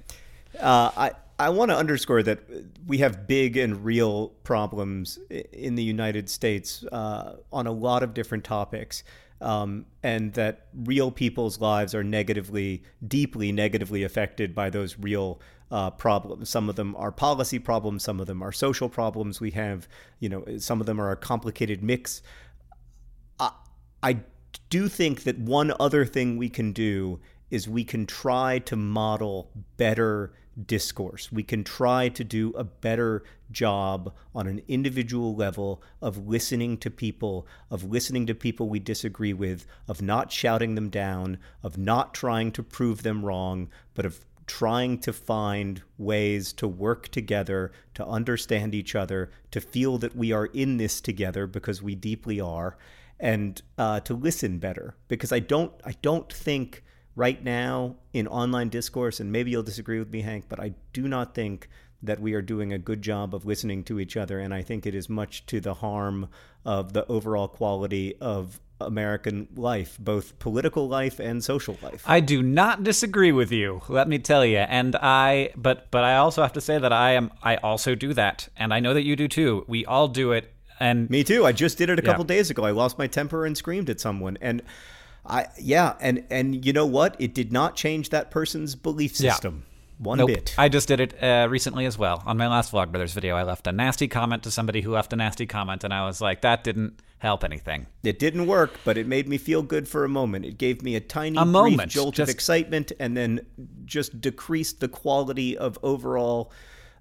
[0.59, 2.39] Uh, I I want to underscore that
[2.85, 5.19] we have big and real problems
[5.53, 9.03] in the United States uh, on a lot of different topics.
[9.41, 15.39] Um, and that real people's lives are negatively, deeply negatively affected by those real
[15.71, 16.49] uh, problems.
[16.49, 19.39] Some of them are policy problems, some of them are social problems.
[19.39, 19.87] We have,
[20.19, 22.21] you know, some of them are a complicated mix.
[23.39, 23.51] I,
[24.03, 24.19] I
[24.69, 29.51] do think that one other thing we can do is we can try to model
[29.77, 30.33] better
[30.65, 31.31] discourse.
[31.31, 36.89] We can try to do a better job on an individual level of listening to
[36.89, 42.13] people, of listening to people we disagree with, of not shouting them down, of not
[42.13, 48.05] trying to prove them wrong, but of trying to find ways to work together, to
[48.05, 52.75] understand each other, to feel that we are in this together because we deeply are,
[53.19, 54.95] and uh, to listen better.
[55.07, 56.83] Because I don't, I don't think
[57.19, 61.05] right now in online discourse, and maybe you'll disagree with me, Hank, but I do
[61.05, 61.67] not think
[62.01, 64.39] that we are doing a good job of listening to each other.
[64.39, 66.29] And I think it is much to the harm
[66.63, 72.03] of the overall quality of American life, both political life and social life.
[72.07, 74.59] I do not disagree with you, let me tell you.
[74.59, 78.13] And I but but I also have to say that I am I also do
[78.13, 78.47] that.
[78.55, 79.65] And I know that you do too.
[79.67, 80.53] We all do it.
[80.79, 81.45] And Me too.
[81.45, 82.37] I just did it a couple yeah.
[82.37, 82.63] days ago.
[82.63, 84.37] I lost my temper and screamed at someone.
[84.39, 84.61] And
[85.25, 87.15] I yeah, and and you know what?
[87.19, 89.63] It did not change that person's belief system.
[89.63, 89.65] Yeah.
[89.99, 90.29] One nope.
[90.29, 90.55] bit.
[90.57, 92.23] I just did it uh, recently as well.
[92.25, 95.17] On my last Vlogbrothers video, I left a nasty comment to somebody who left a
[95.17, 97.85] nasty comment, and I was like, that didn't help anything.
[98.01, 100.45] It didn't work, but it made me feel good for a moment.
[100.45, 102.29] It gave me a tiny a moment, jolt just...
[102.29, 103.45] of excitement, and then
[103.83, 106.53] just decreased the quality of overall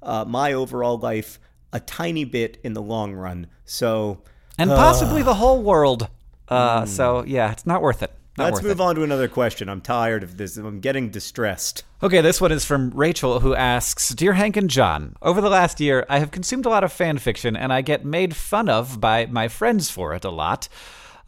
[0.03, 1.39] uh, my overall life
[1.73, 3.47] a tiny bit in the long run.
[3.65, 4.23] So,
[4.57, 6.09] and uh, possibly the whole world.
[6.49, 6.89] Uh, mm.
[6.89, 8.13] So yeah, it's not worth it.
[8.39, 8.83] Not Let's move it.
[8.83, 9.69] on to another question.
[9.69, 10.57] I'm tired of this.
[10.57, 11.83] I'm getting distressed.
[12.05, 15.81] Okay, this one is from Rachel, who asks Dear Hank and John, over the last
[15.81, 19.01] year, I have consumed a lot of fan fiction, and I get made fun of
[19.01, 20.69] by my friends for it a lot.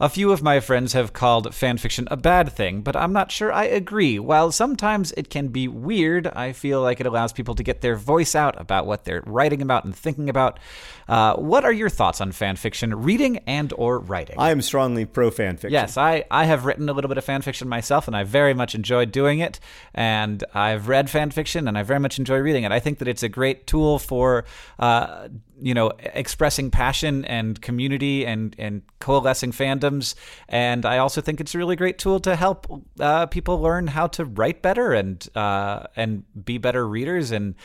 [0.01, 3.53] A few of my friends have called fanfiction a bad thing, but I'm not sure
[3.53, 4.17] I agree.
[4.17, 7.95] While sometimes it can be weird, I feel like it allows people to get their
[7.95, 10.59] voice out about what they're writing about and thinking about.
[11.07, 14.37] Uh, what are your thoughts on fanfiction, reading and or writing?
[14.39, 15.69] I am strongly pro fanfiction.
[15.69, 18.73] Yes, I, I have written a little bit of fanfiction myself, and I very much
[18.73, 19.59] enjoyed doing it.
[19.93, 22.71] And I've read fanfiction, and I very much enjoy reading it.
[22.71, 24.45] I think that it's a great tool for
[24.79, 25.27] uh,
[25.61, 29.51] you know expressing passion and community and and coalescing
[29.91, 30.15] fandoms
[30.47, 32.67] and i also think it's a really great tool to help
[32.99, 37.55] uh, people learn how to write better and uh, and be better readers and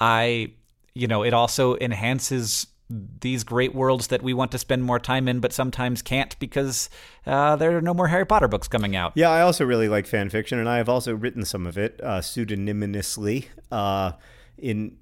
[0.00, 0.50] i
[0.94, 5.26] you know it also enhances these great worlds that we want to spend more time
[5.26, 6.88] in, but sometimes can't because
[7.26, 9.10] uh, there are no more Harry Potter books coming out.
[9.16, 11.98] Yeah, I also really like fan fiction, and I have also written some of it
[12.00, 14.12] uh, pseudonymously uh,
[14.56, 14.98] in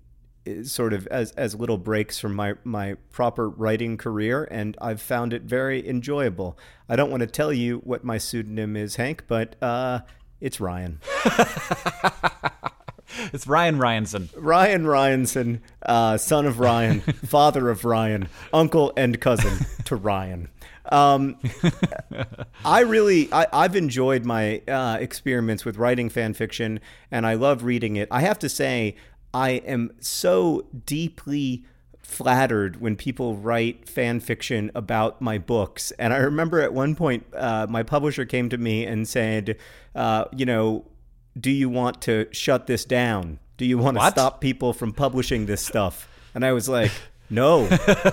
[0.64, 5.32] sort of as as little breaks from my my proper writing career and I've found
[5.32, 6.58] it very enjoyable.
[6.88, 10.00] I don't want to tell you what my pseudonym is, Hank, but uh,
[10.40, 11.00] it's Ryan.
[13.32, 14.28] it's Ryan Ryanson.
[14.36, 20.48] Ryan Ryanson, uh, son of Ryan, father of Ryan, uncle and cousin to Ryan.
[20.86, 21.38] Um,
[22.64, 26.80] I really, I, I've enjoyed my uh, experiments with writing fan fiction,
[27.10, 28.08] and I love reading it.
[28.10, 28.96] I have to say,
[29.34, 31.64] I am so deeply
[31.98, 35.90] flattered when people write fan fiction about my books.
[35.98, 39.56] And I remember at one point, uh, my publisher came to me and said,
[39.94, 40.84] uh, you know,
[41.38, 43.40] do you want to shut this down?
[43.56, 46.08] Do you want to stop people from publishing this stuff?
[46.34, 46.92] And I was like,
[47.30, 47.66] no,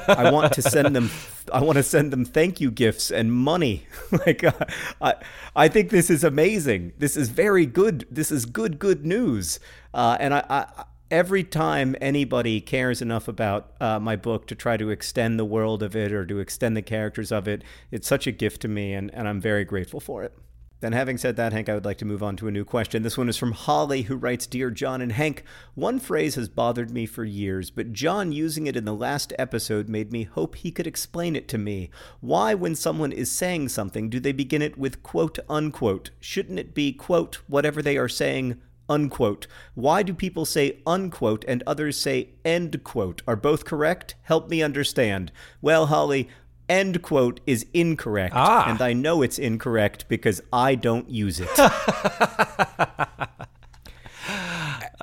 [0.08, 1.12] I want to send them.
[1.54, 3.86] I want to send them thank you gifts and money.
[4.26, 4.54] like, uh,
[5.02, 5.16] I,
[5.56, 6.94] I think this is amazing.
[6.98, 8.08] This is very good.
[8.10, 9.60] This is good, good news.
[9.94, 14.78] Uh, and I, I, every time anybody cares enough about uh, my book to try
[14.78, 18.26] to extend the world of it or to extend the characters of it, it's such
[18.26, 20.34] a gift to me, and, and I'm very grateful for it.
[20.80, 23.04] Then, having said that, Hank, I would like to move on to a new question.
[23.04, 25.44] This one is from Holly, who writes Dear John and Hank,
[25.76, 29.88] one phrase has bothered me for years, but John using it in the last episode
[29.88, 31.92] made me hope he could explain it to me.
[32.20, 36.10] Why, when someone is saying something, do they begin it with quote unquote?
[36.20, 38.60] Shouldn't it be quote whatever they are saying?
[38.92, 39.48] Unquote.
[39.74, 43.22] Why do people say unquote and others say end quote?
[43.26, 44.16] Are both correct?
[44.24, 45.32] Help me understand.
[45.62, 46.28] Well, Holly,
[46.68, 48.36] end quote is incorrect.
[48.36, 48.70] Ah.
[48.70, 51.50] And I know it's incorrect because I don't use it.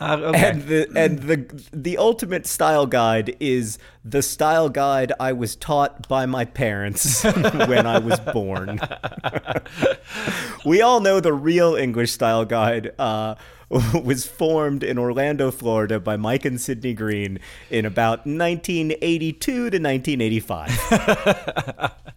[0.01, 0.51] Uh, okay.
[0.51, 6.09] and the and the the ultimate style guide is the style guide I was taught
[6.09, 8.79] by my parents when I was born.
[10.64, 13.35] we all know the real English style guide uh,
[13.70, 17.38] was formed in Orlando, Florida, by Mike and Sydney Green
[17.70, 21.94] in about 1982 to 1985.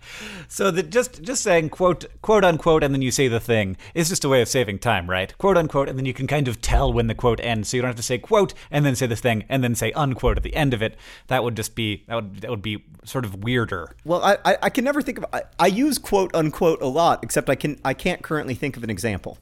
[0.48, 4.10] So that just just saying quote quote unquote and then you say the thing is
[4.10, 5.36] just a way of saving time, right?
[5.38, 7.82] Quote unquote and then you can kind of tell when the quote ends, so you
[7.82, 10.44] don't have to say quote and then say this thing and then say unquote at
[10.44, 10.98] the end of it.
[11.28, 13.96] That would just be that would that would be sort of weirder.
[14.04, 17.24] Well, I, I, I can never think of I, I use quote unquote a lot,
[17.24, 19.38] except I can I can't currently think of an example.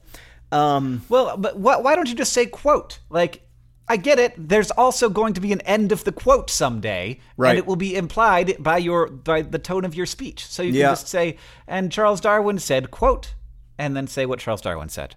[0.52, 2.98] Um, Well, but why, why don't you just say quote?
[3.08, 3.42] Like,
[3.88, 4.34] I get it.
[4.36, 7.50] There's also going to be an end of the quote someday, Right.
[7.50, 10.46] and it will be implied by your by the tone of your speech.
[10.46, 10.86] So you Yeah.
[10.86, 11.36] can just say,
[11.66, 13.34] "And Charles Darwin said quote,"
[13.78, 15.16] and then say what Charles Darwin said.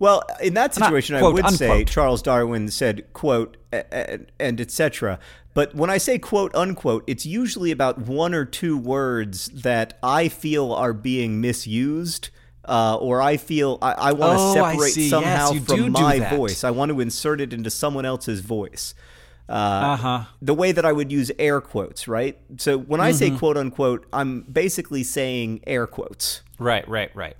[0.00, 1.84] well, in that Not situation, I quote, would say.
[1.84, 5.18] Charles Darwin said quote a- a- and etc.
[5.54, 10.28] But when I say quote unquote, it's usually about one or two words that I
[10.28, 12.30] feel are being misused.
[12.64, 15.02] Uh, or I feel I, I want to Oh, separate see.
[15.02, 16.62] Yes, somehow you from do do my voice.
[16.62, 18.94] I want to insert it into someone else's voice.
[19.48, 20.24] Uh huh.
[20.40, 22.38] the way that I would use air quotes, right?
[22.58, 23.16] So when I Mm-hmm.
[23.18, 26.42] say quote unquote, I'm basically saying air quotes.
[26.58, 26.86] Right.
[26.88, 27.10] Right.
[27.16, 27.36] Right.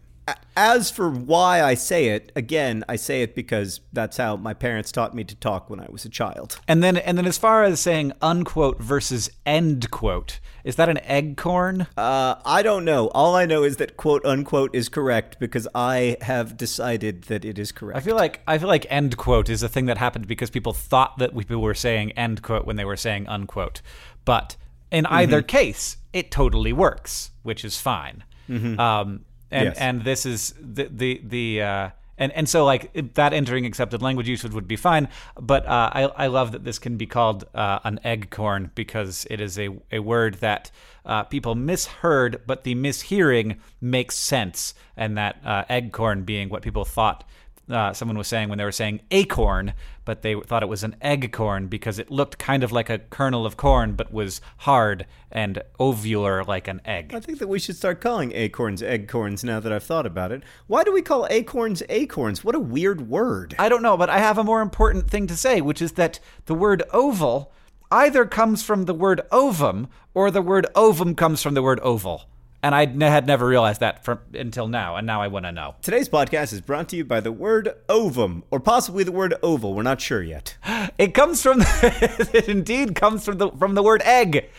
[0.57, 4.93] As for why I say it, again, I say it because that's how my parents
[4.93, 6.61] taught me to talk when I was a child.
[6.69, 10.99] And then and then as far as saying unquote versus end quote, is that an
[10.99, 11.87] egg corn?
[11.97, 13.09] Uh, I don't know.
[13.09, 17.59] All I know is that quote unquote is correct because I have decided that it
[17.59, 17.97] is correct.
[17.97, 20.73] I feel like I feel like end quote is a thing that happened because people
[20.75, 23.81] thought that we- people were saying end quote when they were saying unquote.
[24.25, 24.57] But
[24.93, 25.15] in Mm-hmm.
[25.15, 28.23] either case, it totally works, which is fine.
[28.51, 29.67] Um, and.
[29.67, 29.79] Yes.
[29.79, 31.63] and this is the the the.
[31.63, 35.09] Uh, and, and so like that entering accepted language usage would be fine,
[35.41, 39.27] but uh, I, I love that this can be called uh, an egg corn because
[39.31, 40.71] it is a, a word that
[41.07, 46.61] uh, people misheard, but the mishearing makes sense, and that uh, egg corn being what
[46.61, 47.25] people thought
[47.71, 50.97] uh, someone was saying when they were saying acorn, but they thought it was an
[51.01, 55.07] egg corn because it looked kind of like a kernel of corn, but was hard
[55.31, 57.15] and ovular like an egg.
[57.15, 60.43] I think that we should start calling acorns eggcorns now that I've thought about it.
[60.67, 62.45] Why do we call acorns acorns?
[62.45, 63.55] What a weird word.
[63.59, 66.21] I don't know, but I have a more important thing to say, which is that
[66.47, 67.53] the word oval
[67.91, 72.25] either comes from the word ovum or the word ovum comes from the word oval.
[72.63, 75.53] And I n- had never realized that from, until now, and now I want to
[75.53, 75.77] know.
[75.81, 79.73] Today's podcast is brought to you by the word ovum, or possibly the word oval.
[79.75, 80.57] We're not sure yet.
[80.99, 84.51] It comes from it indeed comes from the from the word egg.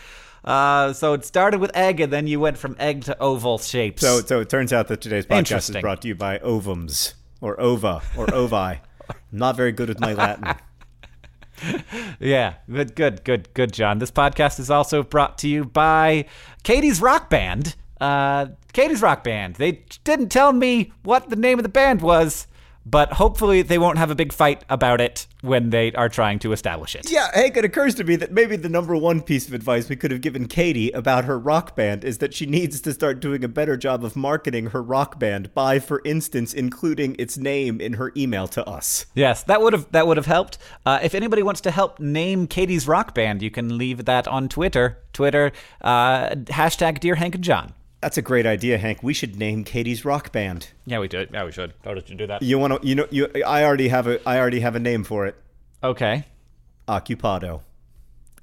[0.44, 4.02] Uh, so it started with egg, and then you went from egg to oval shapes.
[4.02, 7.60] So, so it turns out that today's podcast is brought to you by ovums, or
[7.60, 8.80] ova, or ovi.
[9.08, 10.54] I'm not very good with my Latin.
[12.20, 13.98] yeah, good, good, good, good, John.
[13.98, 16.24] This podcast is also brought to you by
[16.64, 17.76] Katie's Rock Band.
[18.02, 19.54] Uh, Katie's Rock Band.
[19.54, 22.48] They didn't tell me what the name of the band was,
[22.84, 26.52] but hopefully they won't have a big fight about it when they are trying to
[26.52, 27.08] establish it.
[27.08, 29.94] Yeah, Hank, it occurs to me that maybe the number one piece of advice we
[29.94, 33.44] could have given Katie about her rock band is that she needs to start doing
[33.44, 37.92] a better job of marketing her rock band by, for instance, including its name in
[37.92, 39.06] her email to us.
[39.14, 40.58] Yes, that would have that would have helped.
[40.84, 44.48] Uh, if anybody wants to help name Katie's rock band, you can leave that on
[44.48, 44.98] Twitter.
[45.12, 47.74] Twitter uh, hashtag Dear Hank and John.
[48.02, 49.00] That's a great idea, Hank.
[49.04, 50.70] We should name Katie's rock band.
[50.86, 51.24] Yeah, we do.
[51.32, 51.72] Yeah, we should.
[51.84, 52.42] How did you do that?
[52.42, 52.86] You want to?
[52.86, 53.28] You know, you.
[53.46, 54.20] I already have a.
[54.28, 55.36] I already have a name for it.
[55.84, 56.24] Okay.
[56.88, 57.60] Occupado.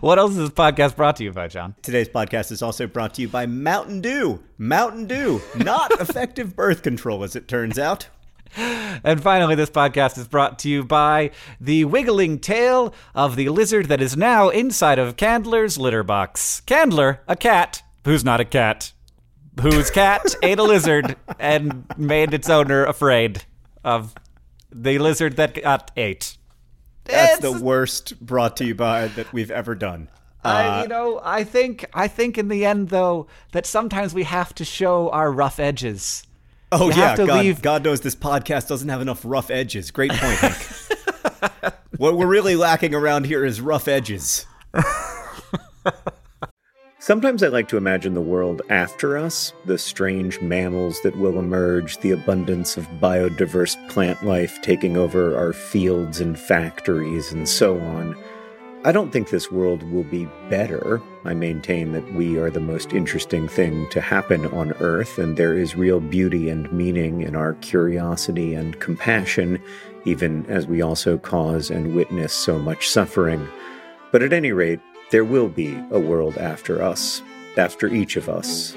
[0.00, 1.74] what else is this podcast brought to you by, John?
[1.80, 4.42] Today's podcast is also brought to you by Mountain Dew.
[4.58, 8.08] Mountain Dew, not effective birth control, as it turns out.
[8.56, 11.30] And finally, this podcast is brought to you by
[11.60, 16.62] the wiggling tail of the lizard that is now inside of Candler's litter box.
[16.66, 18.92] Candler, a cat who's not a cat,
[19.60, 23.44] whose cat ate a lizard and made its owner afraid
[23.84, 24.14] of
[24.70, 26.36] the lizard that got ate.
[27.04, 30.08] That's It's- the worst brought to you by that we've ever done.
[30.44, 34.22] I, you uh, know, I think, I think in the end, though, that sometimes we
[34.22, 36.22] have to show our rough edges.
[36.72, 39.50] Oh You yeah, have to God, leave- God knows this podcast doesn't have enough rough
[39.50, 39.90] edges.
[39.90, 41.74] Great point, Hank.
[41.96, 44.46] what we're really lacking around here is rough edges.
[46.98, 51.98] Sometimes I like to imagine the world after us, the strange mammals that will emerge,
[51.98, 58.16] the abundance of biodiverse plant life taking over our fields and factories, and so on.
[58.86, 61.02] I don't think this world will be better.
[61.24, 65.54] I maintain that we are the most interesting thing to happen on Earth, and there
[65.54, 69.60] is real beauty and meaning in our curiosity and compassion,
[70.04, 73.44] even as we also cause and witness so much suffering.
[74.12, 74.78] But at any rate,
[75.10, 77.22] there will be a world after us,
[77.56, 78.76] after each of us.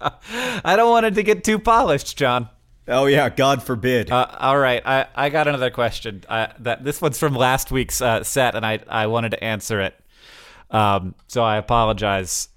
[0.00, 2.48] I don't want it to get too polished, John.
[2.86, 4.10] Oh, yeah, God forbid.
[4.10, 6.24] Uh, all right, I, I got another question.
[6.28, 9.80] Uh, that this one's from last week's uh, set, and I I wanted to answer
[9.80, 9.94] it.
[10.70, 12.48] Um, so I apologize,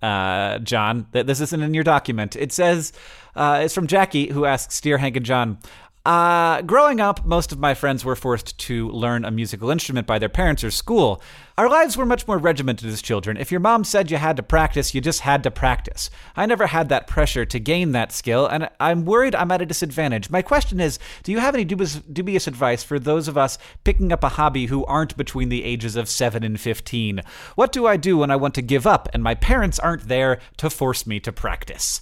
[0.00, 1.06] uh, John.
[1.12, 2.36] That this isn't in your document.
[2.36, 2.92] It says
[3.34, 5.58] uh, it's from Jackie, who asks, "Dear Hank and John."
[6.06, 10.18] Uh, growing up, most of my friends were forced to learn a musical instrument by
[10.18, 11.20] their parents or school.
[11.58, 13.36] Our lives were much more regimented as children.
[13.36, 16.08] If your mom said you had to practice, you just had to practice.
[16.34, 19.66] I never had that pressure to gain that skill, and I'm worried I'm at a
[19.66, 20.30] disadvantage.
[20.30, 24.10] My question is Do you have any dubious, dubious advice for those of us picking
[24.10, 27.20] up a hobby who aren't between the ages of 7 and 15?
[27.56, 30.38] What do I do when I want to give up and my parents aren't there
[30.56, 32.00] to force me to practice?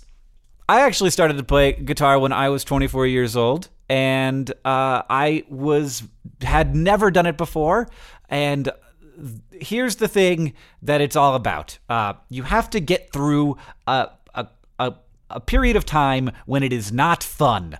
[0.68, 5.44] I actually started to play guitar when I was 24 years old, and uh, I
[5.48, 6.02] was
[6.42, 7.88] had never done it before.
[8.28, 8.70] And
[9.50, 14.46] here's the thing that it's all about: uh, you have to get through a, a
[14.78, 14.94] a
[15.30, 17.78] a period of time when it is not fun.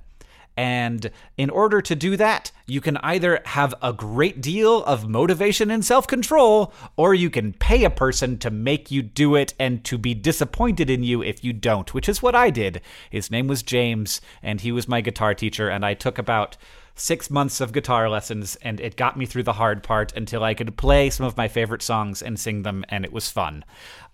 [0.58, 5.70] And in order to do that, you can either have a great deal of motivation
[5.70, 9.84] and self control, or you can pay a person to make you do it and
[9.84, 12.80] to be disappointed in you if you don't, which is what I did.
[13.08, 16.56] His name was James, and he was my guitar teacher, and I took about
[16.96, 20.54] six months of guitar lessons, and it got me through the hard part until I
[20.54, 23.64] could play some of my favorite songs and sing them, and it was fun.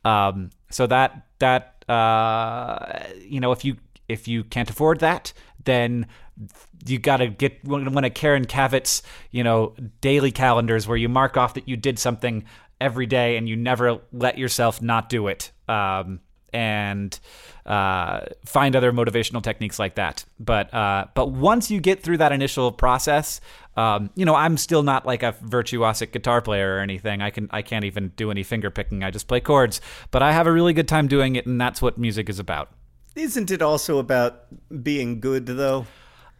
[0.04, 3.76] Um, so that that uh, you know, if you
[4.08, 5.32] if you can't afford that,
[5.64, 6.06] then
[6.86, 11.36] you got to get one of Karen Cavitt's, you know, daily calendars where you mark
[11.36, 12.44] off that you did something
[12.80, 15.52] every day and you never let yourself not do it.
[15.68, 16.20] Um,
[16.52, 17.18] and
[17.66, 20.24] uh, find other motivational techniques like that.
[20.38, 23.40] But uh, but once you get through that initial process,
[23.76, 27.22] um, you know, I'm still not like a virtuosic guitar player or anything.
[27.22, 29.02] I can I can't even do any finger picking.
[29.02, 29.80] I just play chords.
[30.12, 32.70] But I have a really good time doing it, and that's what music is about.
[33.16, 34.46] Isn't it also about
[34.82, 35.86] being good, though?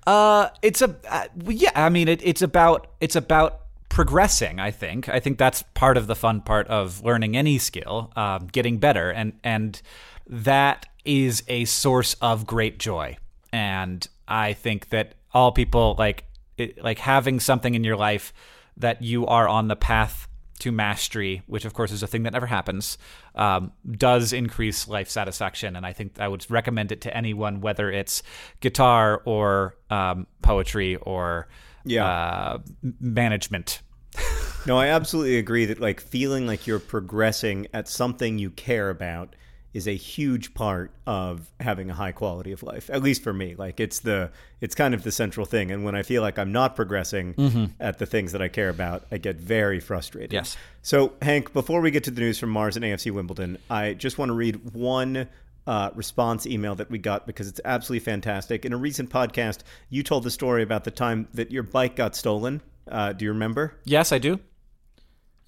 [0.06, 1.70] Uh, it's a uh, yeah.
[1.74, 4.60] I mean, it, it's about it's about progressing.
[4.60, 5.08] I think.
[5.08, 9.10] I think that's part of the fun part of learning any skill, um, getting better,
[9.10, 9.80] and and
[10.26, 13.16] that is a source of great joy.
[13.52, 16.24] And I think that all people like
[16.58, 18.32] it, like having something in your life
[18.76, 20.28] that you are on the path
[20.60, 22.96] to mastery, which of course is a thing that never happens,
[23.34, 25.76] um, does increase life satisfaction.
[25.76, 28.22] And I think I would recommend it to anyone, whether it's
[28.60, 31.48] guitar or um, poetry or
[31.84, 32.06] Yeah.
[32.06, 32.58] uh,
[33.00, 33.82] management.
[34.66, 39.36] No, I absolutely agree that like feeling like you're progressing at something you care about
[39.74, 42.88] is a huge part of having a high quality of life.
[42.90, 45.72] At least for me, like it's the it's kind of the central thing.
[45.72, 49.04] And when I feel like I'm not progressing at the things that I care about,
[49.10, 50.32] I get very frustrated.
[50.32, 50.56] Yes.
[50.82, 54.16] So, Hank, before we get to the news from Mars and AFC Wimbledon, I just
[54.16, 55.28] want to read one
[55.66, 58.64] uh, response email that we got because it's absolutely fantastic.
[58.64, 59.60] In a recent podcast,
[59.90, 62.62] you told the story about the time that your bike got stolen.
[62.86, 63.74] Uh, do you remember?
[63.84, 64.38] Yes, I do.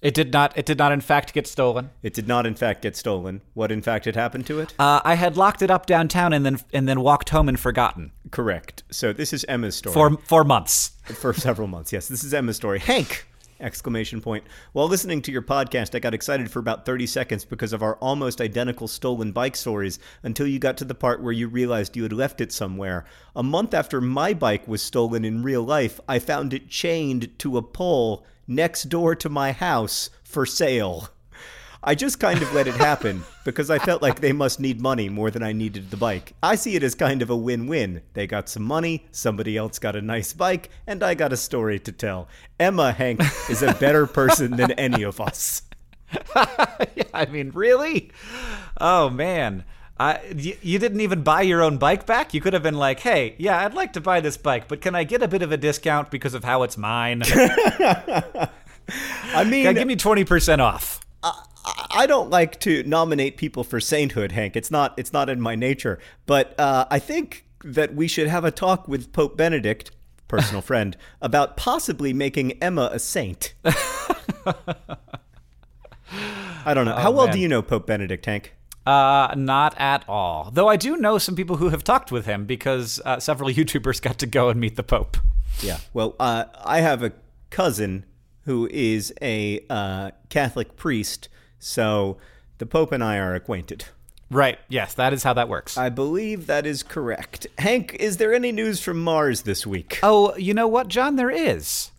[0.01, 0.55] It did not.
[0.55, 1.89] It did not, in fact, get stolen.
[2.03, 3.41] It did not, in fact, get stolen.
[3.55, 4.73] What, in fact, had happened to it?
[4.77, 8.11] Uh, I had locked it up downtown and then and then walked home and forgotten
[8.31, 8.83] Correct.
[8.91, 9.93] So this is Emma's story.
[9.93, 10.91] for for months.
[11.05, 11.91] for several months.
[11.91, 12.79] Yes, this is Emma's story.
[12.79, 13.25] Hank!
[13.59, 14.43] Exclamation point.
[14.73, 17.95] While listening to your podcast, I got excited for about 30 seconds because of our
[17.95, 22.03] almost identical stolen bike stories until you got to the part where you realized you
[22.03, 23.05] had left it somewhere.
[23.35, 27.57] A month after my bike was stolen in real life, I found it chained to
[27.57, 31.09] a pole next door to my house for sale.
[31.83, 35.09] I just kind of let it happen because I felt like they must need money
[35.09, 36.33] more than I needed the bike.
[36.41, 38.01] I see it as kind of a win win.
[38.13, 41.79] They got some money, somebody else got a nice bike, and I got a story
[41.79, 42.27] to tell.
[42.59, 45.61] Emma Hank is a better person than any of us.
[46.35, 48.11] yeah, I mean, really?
[48.79, 49.63] Oh man.
[49.99, 52.31] I, you, you didn't even buy your own bike back?
[52.33, 54.93] You could have been like, hey, yeah, I'd like to buy this bike, but can
[54.93, 57.23] I get a bit of a discount because of how it's mine?
[57.25, 58.49] I
[59.43, 60.99] mean, Yeah, give me 20% off.
[61.91, 64.55] I don't like to nominate people for sainthood, Hank.
[64.55, 65.99] It's not it's not in my nature.
[66.25, 69.91] But uh, I think that we should have a talk with Pope Benedict,
[70.27, 73.53] personal friend, about possibly making Emma a saint.
[76.65, 76.95] I don't know.
[76.97, 77.35] How well man.
[77.35, 78.53] do you know Pope Benedict, Hank?
[78.85, 80.49] Uh, not at all.
[80.53, 84.01] Though I do know some people who have talked with him because uh, several YouTubers
[84.01, 85.17] got to go and meet the Pope.
[85.61, 85.79] Yeah.
[85.93, 87.11] Well, uh, I have a
[87.49, 88.05] cousin
[88.45, 91.27] who is a uh, Catholic priest,
[91.59, 92.17] so
[92.57, 93.85] the Pope and I are acquainted.
[94.29, 94.59] Right.
[94.67, 95.77] Yes, that is how that works.
[95.77, 97.47] I believe that is correct.
[97.57, 99.99] Hank, is there any news from Mars this week?
[100.03, 101.15] Oh, you know what, John?
[101.15, 101.91] There is.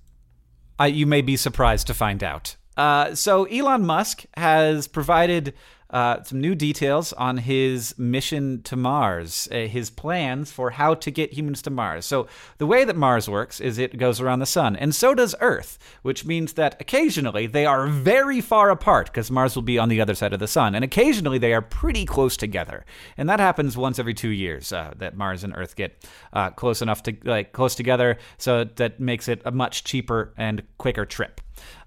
[0.79, 2.57] I, you may be surprised to find out.
[2.77, 5.55] Uh, so, Elon Musk has provided
[5.91, 11.11] uh, some new details on his mission to Mars, uh, his plans for how to
[11.11, 12.05] get humans to Mars.
[12.05, 12.27] So,
[12.59, 15.79] the way that Mars works is it goes around the sun, and so does Earth,
[16.03, 20.01] which means that occasionally they are very far apart because Mars will be on the
[20.01, 22.85] other side of the sun, and occasionally they are pretty close together.
[23.17, 26.83] And that happens once every two years uh, that Mars and Earth get uh, close
[26.83, 31.41] enough to like close together, so that makes it a much cheaper and quicker trip.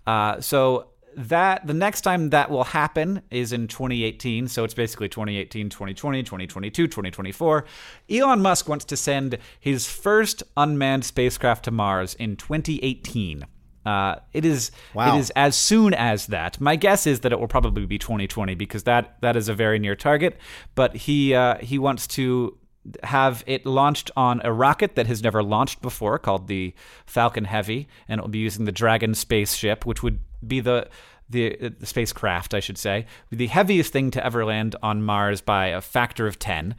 [0.07, 5.09] Uh, so that the next time that will happen is in 2018 so it's basically
[5.09, 7.65] 2018 2020 2022 2024
[8.09, 13.45] elon musk wants to send his first unmanned spacecraft to mars in 2018
[13.85, 15.15] uh, it is Wow.
[15.15, 16.61] it is as soon as that.
[16.61, 19.79] My guess is that it will probably be 2020 because that that is a very
[19.79, 20.37] near target.
[20.75, 22.59] But he uh, he wants to
[23.03, 26.73] have it launched on a rocket that has never launched before, called the
[27.05, 30.87] Falcon Heavy, and it will be using the Dragon spaceship, which would be the
[31.31, 35.67] the, the spacecraft, I should say, the heaviest thing to ever land on Mars by
[35.67, 36.75] a factor of ten,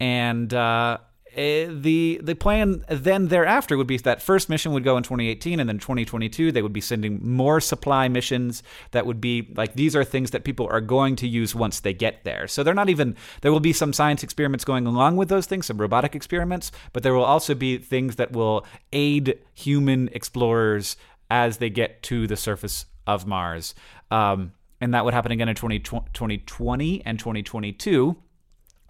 [0.00, 0.52] and.
[0.52, 0.98] Uh,
[1.34, 5.60] eh, the the plan then thereafter would be that first mission would go in 2018
[5.60, 9.96] and then 2022 they would be sending more supply missions that would be like these
[9.96, 12.90] are things that people are going to use once they get there so they're not
[12.90, 16.70] even there will be some science experiments going along with those things some robotic experiments
[16.92, 20.98] but there will also be things that will aid human explorers
[21.30, 23.74] as they get to the surface of Mars
[24.10, 28.16] um, and that would happen again in 20, 2020 and 2022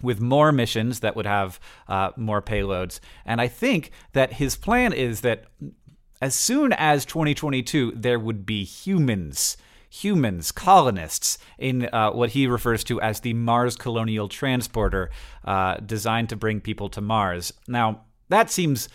[0.01, 2.99] with more missions that would have uh, more payloads.
[3.25, 5.45] And I think that his plan is that
[6.19, 9.55] as soon as 2022, there would be humans.
[9.89, 15.11] Humans, colonists, in uh, what he refers to as the Mars Colonial Transporter,
[15.45, 17.53] uh, designed to bring people to Mars.
[17.67, 18.89] Now, that seems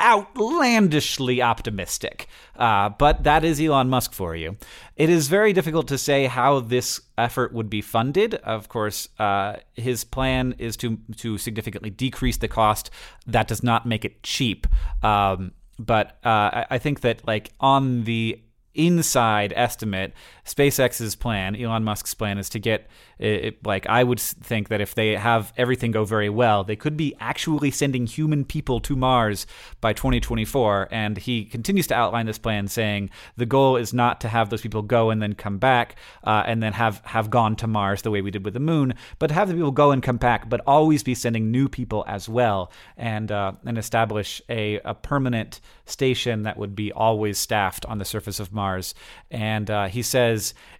[0.00, 2.28] outlandishly optimistic.
[2.56, 4.56] Uh, but that is Elon Musk for you.
[4.96, 8.34] It is very difficult to say how this effort would be funded.
[8.34, 12.90] Of course, uh, his plan is to to significantly decrease the cost.
[13.26, 14.66] That does not make it cheap.
[15.02, 18.40] Um, but uh, I, I think that like on the
[18.74, 20.12] inside estimate,
[20.44, 22.88] SpaceX's plan, Elon Musk's plan, is to get
[23.18, 26.96] it, like I would think that if they have everything go very well, they could
[26.96, 29.46] be actually sending human people to Mars
[29.80, 30.88] by 2024.
[30.90, 34.62] And he continues to outline this plan, saying the goal is not to have those
[34.62, 38.10] people go and then come back uh, and then have have gone to Mars the
[38.10, 40.60] way we did with the Moon, but have the people go and come back, but
[40.66, 46.42] always be sending new people as well, and uh, and establish a, a permanent station
[46.42, 48.94] that would be always staffed on the surface of Mars.
[49.30, 50.33] And uh, he says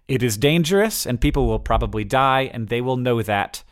[0.08, 3.62] it is dangerous, and people will probably die, and they will know that.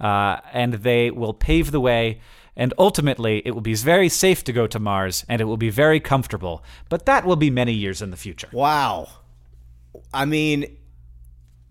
[0.00, 2.20] Uh, and they will pave the way,
[2.56, 5.70] and ultimately it will be very safe to go to Mars, and it will be
[5.70, 6.64] very comfortable.
[6.88, 8.48] But that will be many years in the future.
[8.52, 9.08] Wow.
[10.14, 10.78] I mean,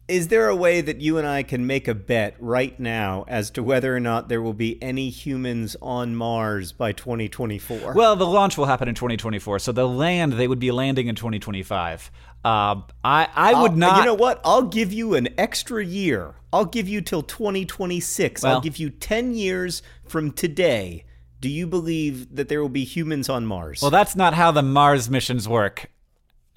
[0.09, 3.51] is there a way that you and I can make a bet right now as
[3.51, 7.93] to whether or not there will be any humans on Mars by 2024?
[7.93, 11.15] Well, the launch will happen in 2024, so the land they would be landing in
[11.15, 12.11] 2025.
[12.43, 13.99] Uh, I I would I'll- not.
[13.99, 14.41] You know what?
[14.43, 16.35] I'll give you an extra year.
[16.51, 18.43] I'll give you till 2026.
[18.43, 21.05] I'll give you 10 years from today.
[21.39, 23.81] Do you believe that there will be humans on Mars?
[23.81, 25.89] Well, that's not how the Mars missions work.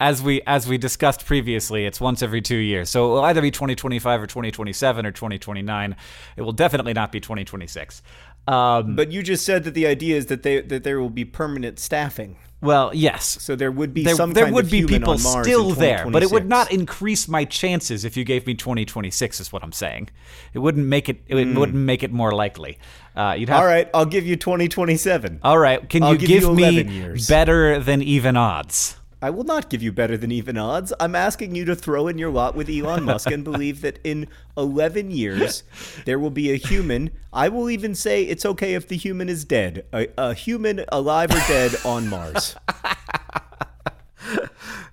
[0.03, 2.91] As we as we discussed previously, it's once every two years.
[2.91, 5.97] So it will either be 2025 or 2027 or 2029.
[6.37, 8.03] It will definitely not be 2026.
[8.49, 11.25] Um, but you just said that the idea is that they that there will be
[11.25, 12.37] permanent staffing.
[12.61, 13.25] well, yes.
[13.41, 16.49] So there would be There, some there would be people still there, but it would
[16.49, 19.39] not increase my chances if you gave me 2026.
[19.39, 20.09] Is what I'm saying.
[20.53, 21.23] It wouldn't make it.
[21.29, 21.57] It Hmm.
[21.59, 22.79] wouldn't make it more likely.
[23.15, 23.61] Uh, you'd have.
[23.61, 25.39] All right, I'll give you 2027.
[25.45, 25.89] All right.
[25.89, 27.29] Can I'll you give give, you me 11 years.
[27.29, 28.97] better than even odds?
[29.23, 30.93] I will not give you better than even odds.
[30.99, 34.27] I'm asking you to throw in your lot with Elon Musk and believe that in
[34.57, 35.63] 11 years
[36.05, 37.13] there will be a human.
[37.33, 39.87] I will even say it's okay if the human is dead.
[39.93, 42.57] A, a human, alive or dead, on Mars.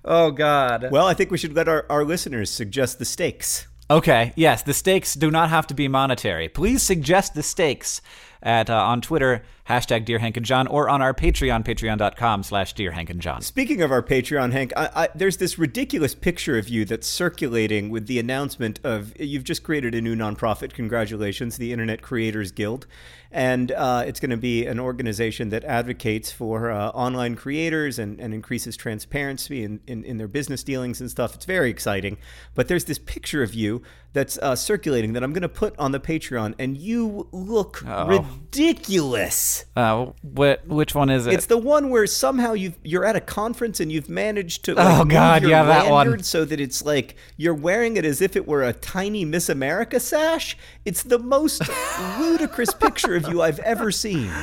[0.02, 0.88] Oh God.
[0.90, 3.68] Well, I think we should let our, our listeners suggest the stakes.
[3.90, 6.48] Okay, yes, the stakes do not have to be monetary.
[6.48, 8.00] Please suggest the stakes
[8.42, 12.72] at uh, on Twitter, hashtag Dear Hank and John, or on our Patreon, patreon.com slash
[12.72, 13.40] Dear Hank and John.
[13.40, 17.88] Speaking of our Patreon, Hank, I, I, there's this ridiculous picture of you that's circulating
[17.88, 20.72] with the announcement of you've just created a new nonprofit.
[20.72, 22.86] Congratulations, the Internet Creators Guild.
[23.32, 28.18] And uh, it's going to be an organization that advocates for uh, online creators and,
[28.18, 31.36] and increases transparency in, in, in their business dealings and stuff.
[31.36, 32.18] It's very exciting.
[32.56, 35.92] But there's this picture of you that's uh, circulating that I'm going to put on
[35.92, 39.64] the Patreon, and you look ridiculous.
[39.76, 41.34] Uh, what, which one is it?
[41.34, 44.74] It's the one where somehow you you're at a conference and you've managed to Oh,
[44.84, 46.22] like, move God, yeah, that one.
[46.22, 50.00] so that it's like you're wearing it as if it were a tiny Miss America
[50.00, 50.56] sash.
[50.84, 51.62] It's the most
[52.18, 54.30] ludicrous picture of you I've ever seen.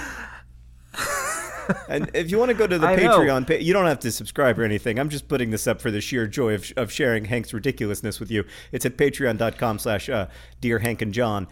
[1.89, 2.95] And if you want to go to the I.
[2.97, 4.99] Patreon you don't have to subscribe or anything.
[4.99, 8.32] I'm just putting this up for the sheer joy of, of sharing Hank's ridiculousness with
[8.32, 8.45] you.
[8.72, 10.28] It's at patreon.com slash uh,
[10.61, 11.47] Dear Hank and John.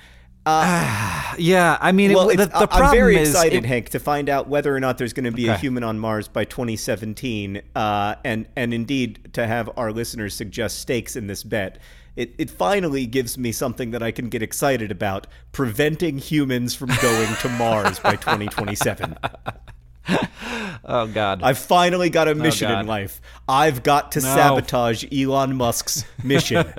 [0.47, 4.29] yeah, I mean, Well, it, the, the I'm very is excited, it- Hank, to find
[4.29, 8.15] out whether or not there's going to be a human on Mars by 2017, uh,
[8.23, 11.79] and and indeed to have our listeners suggest stakes in this bet.
[12.15, 16.89] It, it finally gives me something that I can get excited about: preventing humans from
[17.01, 19.17] going to Mars by 2027.
[20.87, 21.41] Oh God.
[21.41, 23.19] I've finally got a mission in life.
[23.49, 24.35] I've got to No.
[24.35, 26.71] sabotage Elon Musk's mission.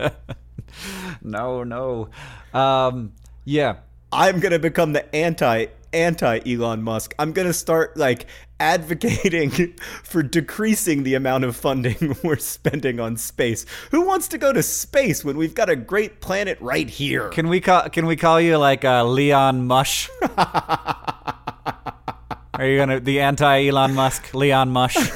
[1.22, 2.08] no, no.
[2.54, 3.12] Um,
[3.44, 3.78] yeah.
[4.12, 7.14] I'm gonna become the anti anti Elon Musk.
[7.18, 8.26] I'm gonna start like
[8.60, 9.50] advocating
[10.04, 13.66] for decreasing the amount of funding we're spending on space.
[13.90, 17.30] Who wants to go to space when we've got a great planet right here?
[17.30, 20.08] Can we call Can we call you like uh, Leon Mush?
[22.58, 24.96] Are you gonna the anti Elon Musk Leon Mush?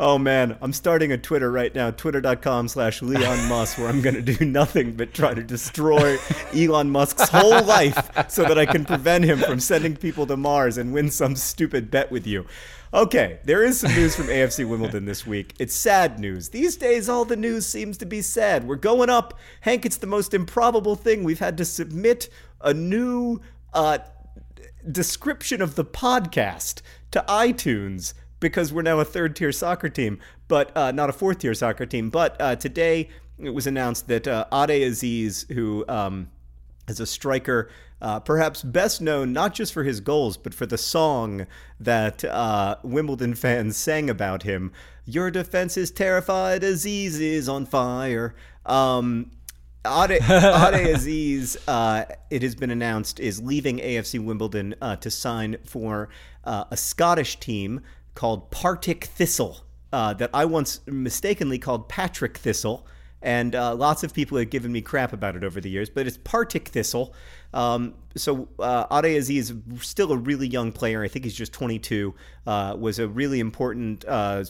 [0.00, 4.22] Oh man, I'm starting a Twitter right now, twitter.com slash Leon Musk, where I'm gonna
[4.22, 6.16] do nothing but try to destroy
[6.54, 10.78] Elon Musk's whole life so that I can prevent him from sending people to Mars
[10.78, 12.46] and win some stupid bet with you.
[12.94, 15.54] Okay, there is some news from AFC Wimbledon this week.
[15.58, 16.50] It's sad news.
[16.50, 18.68] These days, all the news seems to be sad.
[18.68, 19.34] We're going up.
[19.62, 21.24] Hank, it's the most improbable thing.
[21.24, 22.28] We've had to submit
[22.60, 23.40] a new
[23.74, 23.98] uh,
[24.90, 30.74] description of the podcast to iTunes because we're now a third tier soccer team, but
[30.76, 32.10] uh, not a fourth tier soccer team.
[32.10, 33.08] But uh, today
[33.38, 36.30] it was announced that uh, Ade Azeez, who um,
[36.86, 37.70] is a striker,
[38.00, 41.46] uh, perhaps best known not just for his goals, but for the song
[41.80, 44.72] that uh, Wimbledon fans sang about him
[45.04, 48.34] Your defense is terrified, Azeez is on fire.
[48.66, 49.30] Um,
[49.88, 55.56] Ade, Ade Azeez, uh, it has been announced, is leaving AFC Wimbledon uh, to sign
[55.64, 56.08] for
[56.44, 57.80] uh, a Scottish team
[58.14, 62.86] called Partick Thistle uh, that I once mistakenly called Patrick Thistle.
[63.20, 66.06] And uh, lots of people have given me crap about it over the years, but
[66.06, 67.14] it's Partick Thistle.
[67.52, 71.02] Um, so uh, Ade Azeez is still a really young player.
[71.02, 72.14] I think he's just 22.
[72.46, 74.44] Uh, was a really important uh,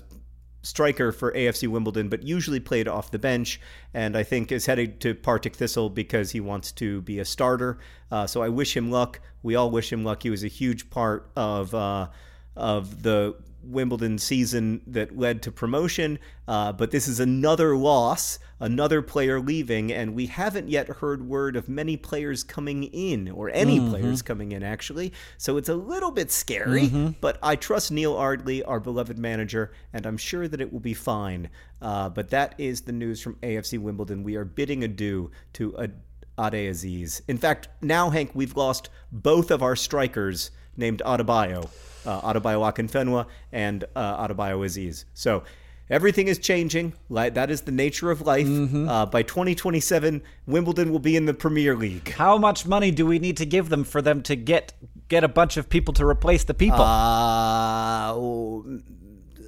[0.62, 3.60] striker for AFC Wimbledon, but usually played off the bench.
[3.94, 7.78] And I think is headed to Partick Thistle because he wants to be a starter.
[8.10, 9.20] Uh, so I wish him luck.
[9.42, 10.22] We all wish him luck.
[10.22, 12.08] He was a huge part of uh,
[12.56, 13.36] of the
[13.68, 16.18] Wimbledon season that led to promotion.
[16.46, 21.56] Uh, but this is another loss, another player leaving, and we haven't yet heard word
[21.56, 23.90] of many players coming in, or any mm-hmm.
[23.90, 25.12] players coming in, actually.
[25.36, 27.08] So it's a little bit scary, mm-hmm.
[27.20, 30.94] but I trust Neil Ardley, our beloved manager, and I'm sure that it will be
[30.94, 31.50] fine.
[31.82, 34.22] Uh, but that is the news from AFC Wimbledon.
[34.22, 35.92] We are bidding adieu to Ade
[36.38, 37.20] Azeez.
[37.28, 41.68] In fact, now, Hank, we've lost both of our strikers named Adebayo
[42.08, 45.04] uh, Adebayo Akinfenwa and uh, Adebayo Azeez.
[45.14, 45.44] So
[45.90, 46.94] everything is changing.
[47.10, 48.46] That is the nature of life.
[48.46, 48.88] Mm-hmm.
[48.88, 52.10] Uh, by 2027, Wimbledon will be in the Premier League.
[52.10, 54.72] How much money do we need to give them for them to get
[55.08, 56.80] get a bunch of people to replace the people?
[56.80, 58.14] Uh,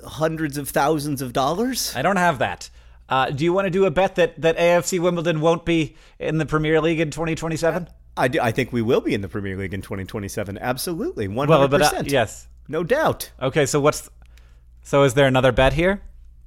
[0.06, 1.94] hundreds of thousands of dollars.
[1.96, 2.70] I don't have that.
[3.08, 6.38] Uh, do you want to do a bet that, that AFC Wimbledon won't be in
[6.38, 7.88] the Premier League in 2027?
[8.20, 10.58] I, do, I think we will be in the Premier League in 2027.
[10.58, 11.48] Absolutely, 100%.
[11.48, 13.30] Well, but, uh, yes, no doubt.
[13.40, 14.10] Okay, so what's
[14.82, 16.02] so is there another bet here?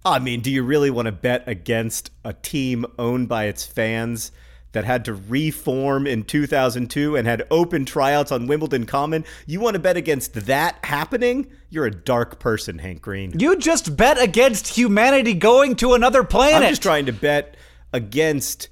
[0.06, 4.32] I mean, do you really want to bet against a team owned by its fans
[4.74, 9.24] that had to reform in 2002 and had open tryouts on Wimbledon Common?
[9.46, 11.50] You want to bet against that happening?
[11.70, 13.40] You're a dark person, Hank Green.
[13.40, 16.64] You just bet against humanity going to another planet.
[16.64, 17.56] I'm just trying to bet
[17.94, 18.68] against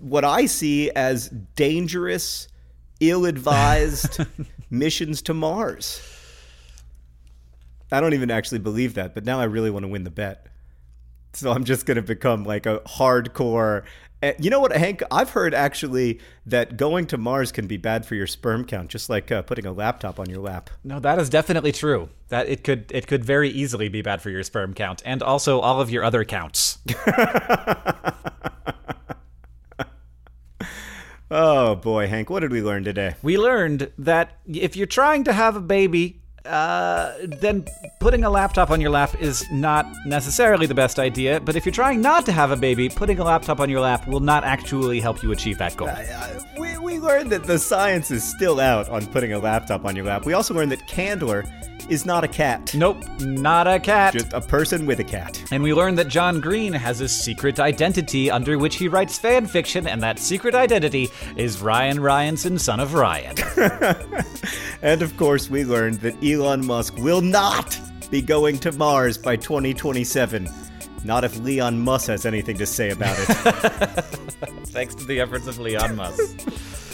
[0.00, 2.48] what I see as dangerous,
[3.00, 4.24] ill-advised
[4.70, 6.00] missions to Mars.
[7.90, 10.46] I don't even actually believe that, but now I really want to win the bet.
[11.32, 13.84] So I'm just going to become like a hardcore.
[14.22, 15.02] Eh, you know what, Hank?
[15.10, 19.08] I've heard actually that going to Mars can be bad for your sperm count, just
[19.08, 20.70] like uh, putting a laptop on your lap.
[20.82, 22.08] No, that is definitely true.
[22.28, 25.60] That it could it could very easily be bad for your sperm count and also
[25.60, 26.78] all of your other counts.
[31.30, 33.14] oh boy, Hank, what did we learn today?
[33.22, 37.64] We learned that if you're trying to have a baby, uh, then
[38.00, 41.40] putting a laptop on your lap is not necessarily the best idea.
[41.40, 44.06] But if you're trying not to have a baby, putting a laptop on your lap
[44.08, 45.88] will not actually help you achieve that goal.
[45.88, 49.84] Uh, uh, we, we learned that the science is still out on putting a laptop
[49.84, 50.24] on your lap.
[50.24, 51.44] We also learned that Candler
[51.88, 52.74] is not a cat.
[52.74, 54.12] Nope, not a cat.
[54.12, 55.42] Just a person with a cat.
[55.50, 59.46] And we learned that John Green has a secret identity under which he writes fan
[59.46, 63.36] fiction, and that secret identity is Ryan Ryanson, son of Ryan.
[64.82, 67.78] and of course, we learned that Elon Musk will not
[68.10, 70.48] be going to Mars by 2027.
[71.04, 73.24] Not if Leon Musk has anything to say about it.
[74.68, 76.40] Thanks to the efforts of Leon Musk.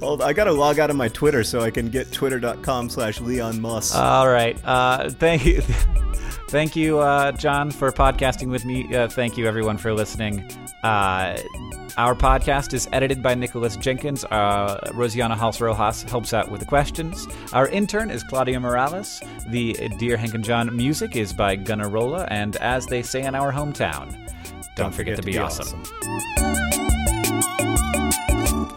[0.00, 3.60] Hold, I gotta log out of my Twitter so I can get twitter.com slash Leon
[3.60, 3.94] Musk.
[3.94, 4.58] All right.
[4.64, 5.60] Uh, thank you.
[6.48, 8.94] thank you, uh, John, for podcasting with me.
[8.94, 10.50] Uh, thank you, everyone, for listening.
[10.82, 11.36] Uh,
[11.98, 14.24] our podcast is edited by Nicholas Jenkins.
[14.24, 17.28] Uh, Rosianna Halse Rojas helps out with the questions.
[17.52, 19.20] Our intern is Claudia Morales.
[19.48, 23.52] The Dear Hank and John music is by Gunnarolla, And as they say in our
[23.52, 25.82] hometown, don't, don't forget, forget, to be, be awesome.
[25.82, 26.59] awesome.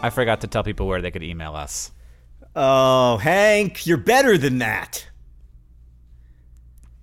[0.04, 1.90] I forgot to tell people where they could email us.
[2.54, 5.08] Oh, Hank, you're better than that.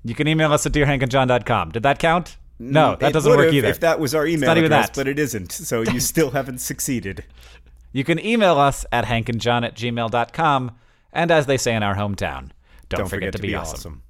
[0.04, 1.72] You can email us at dearhankandjohn.com.
[1.72, 2.38] Did that count?
[2.62, 3.70] Mm, no, that it doesn't work either.
[3.70, 4.96] If that was our email address, that.
[4.96, 5.52] but it isn't.
[5.52, 7.26] So you still haven't succeeded.
[7.92, 10.72] You can email us at hankandjohn at gmail.com.
[11.12, 12.52] And as they say in our hometown,
[12.88, 13.76] don't, don't forget, forget, to, be, be awesome.
[13.78, 14.04] awesome.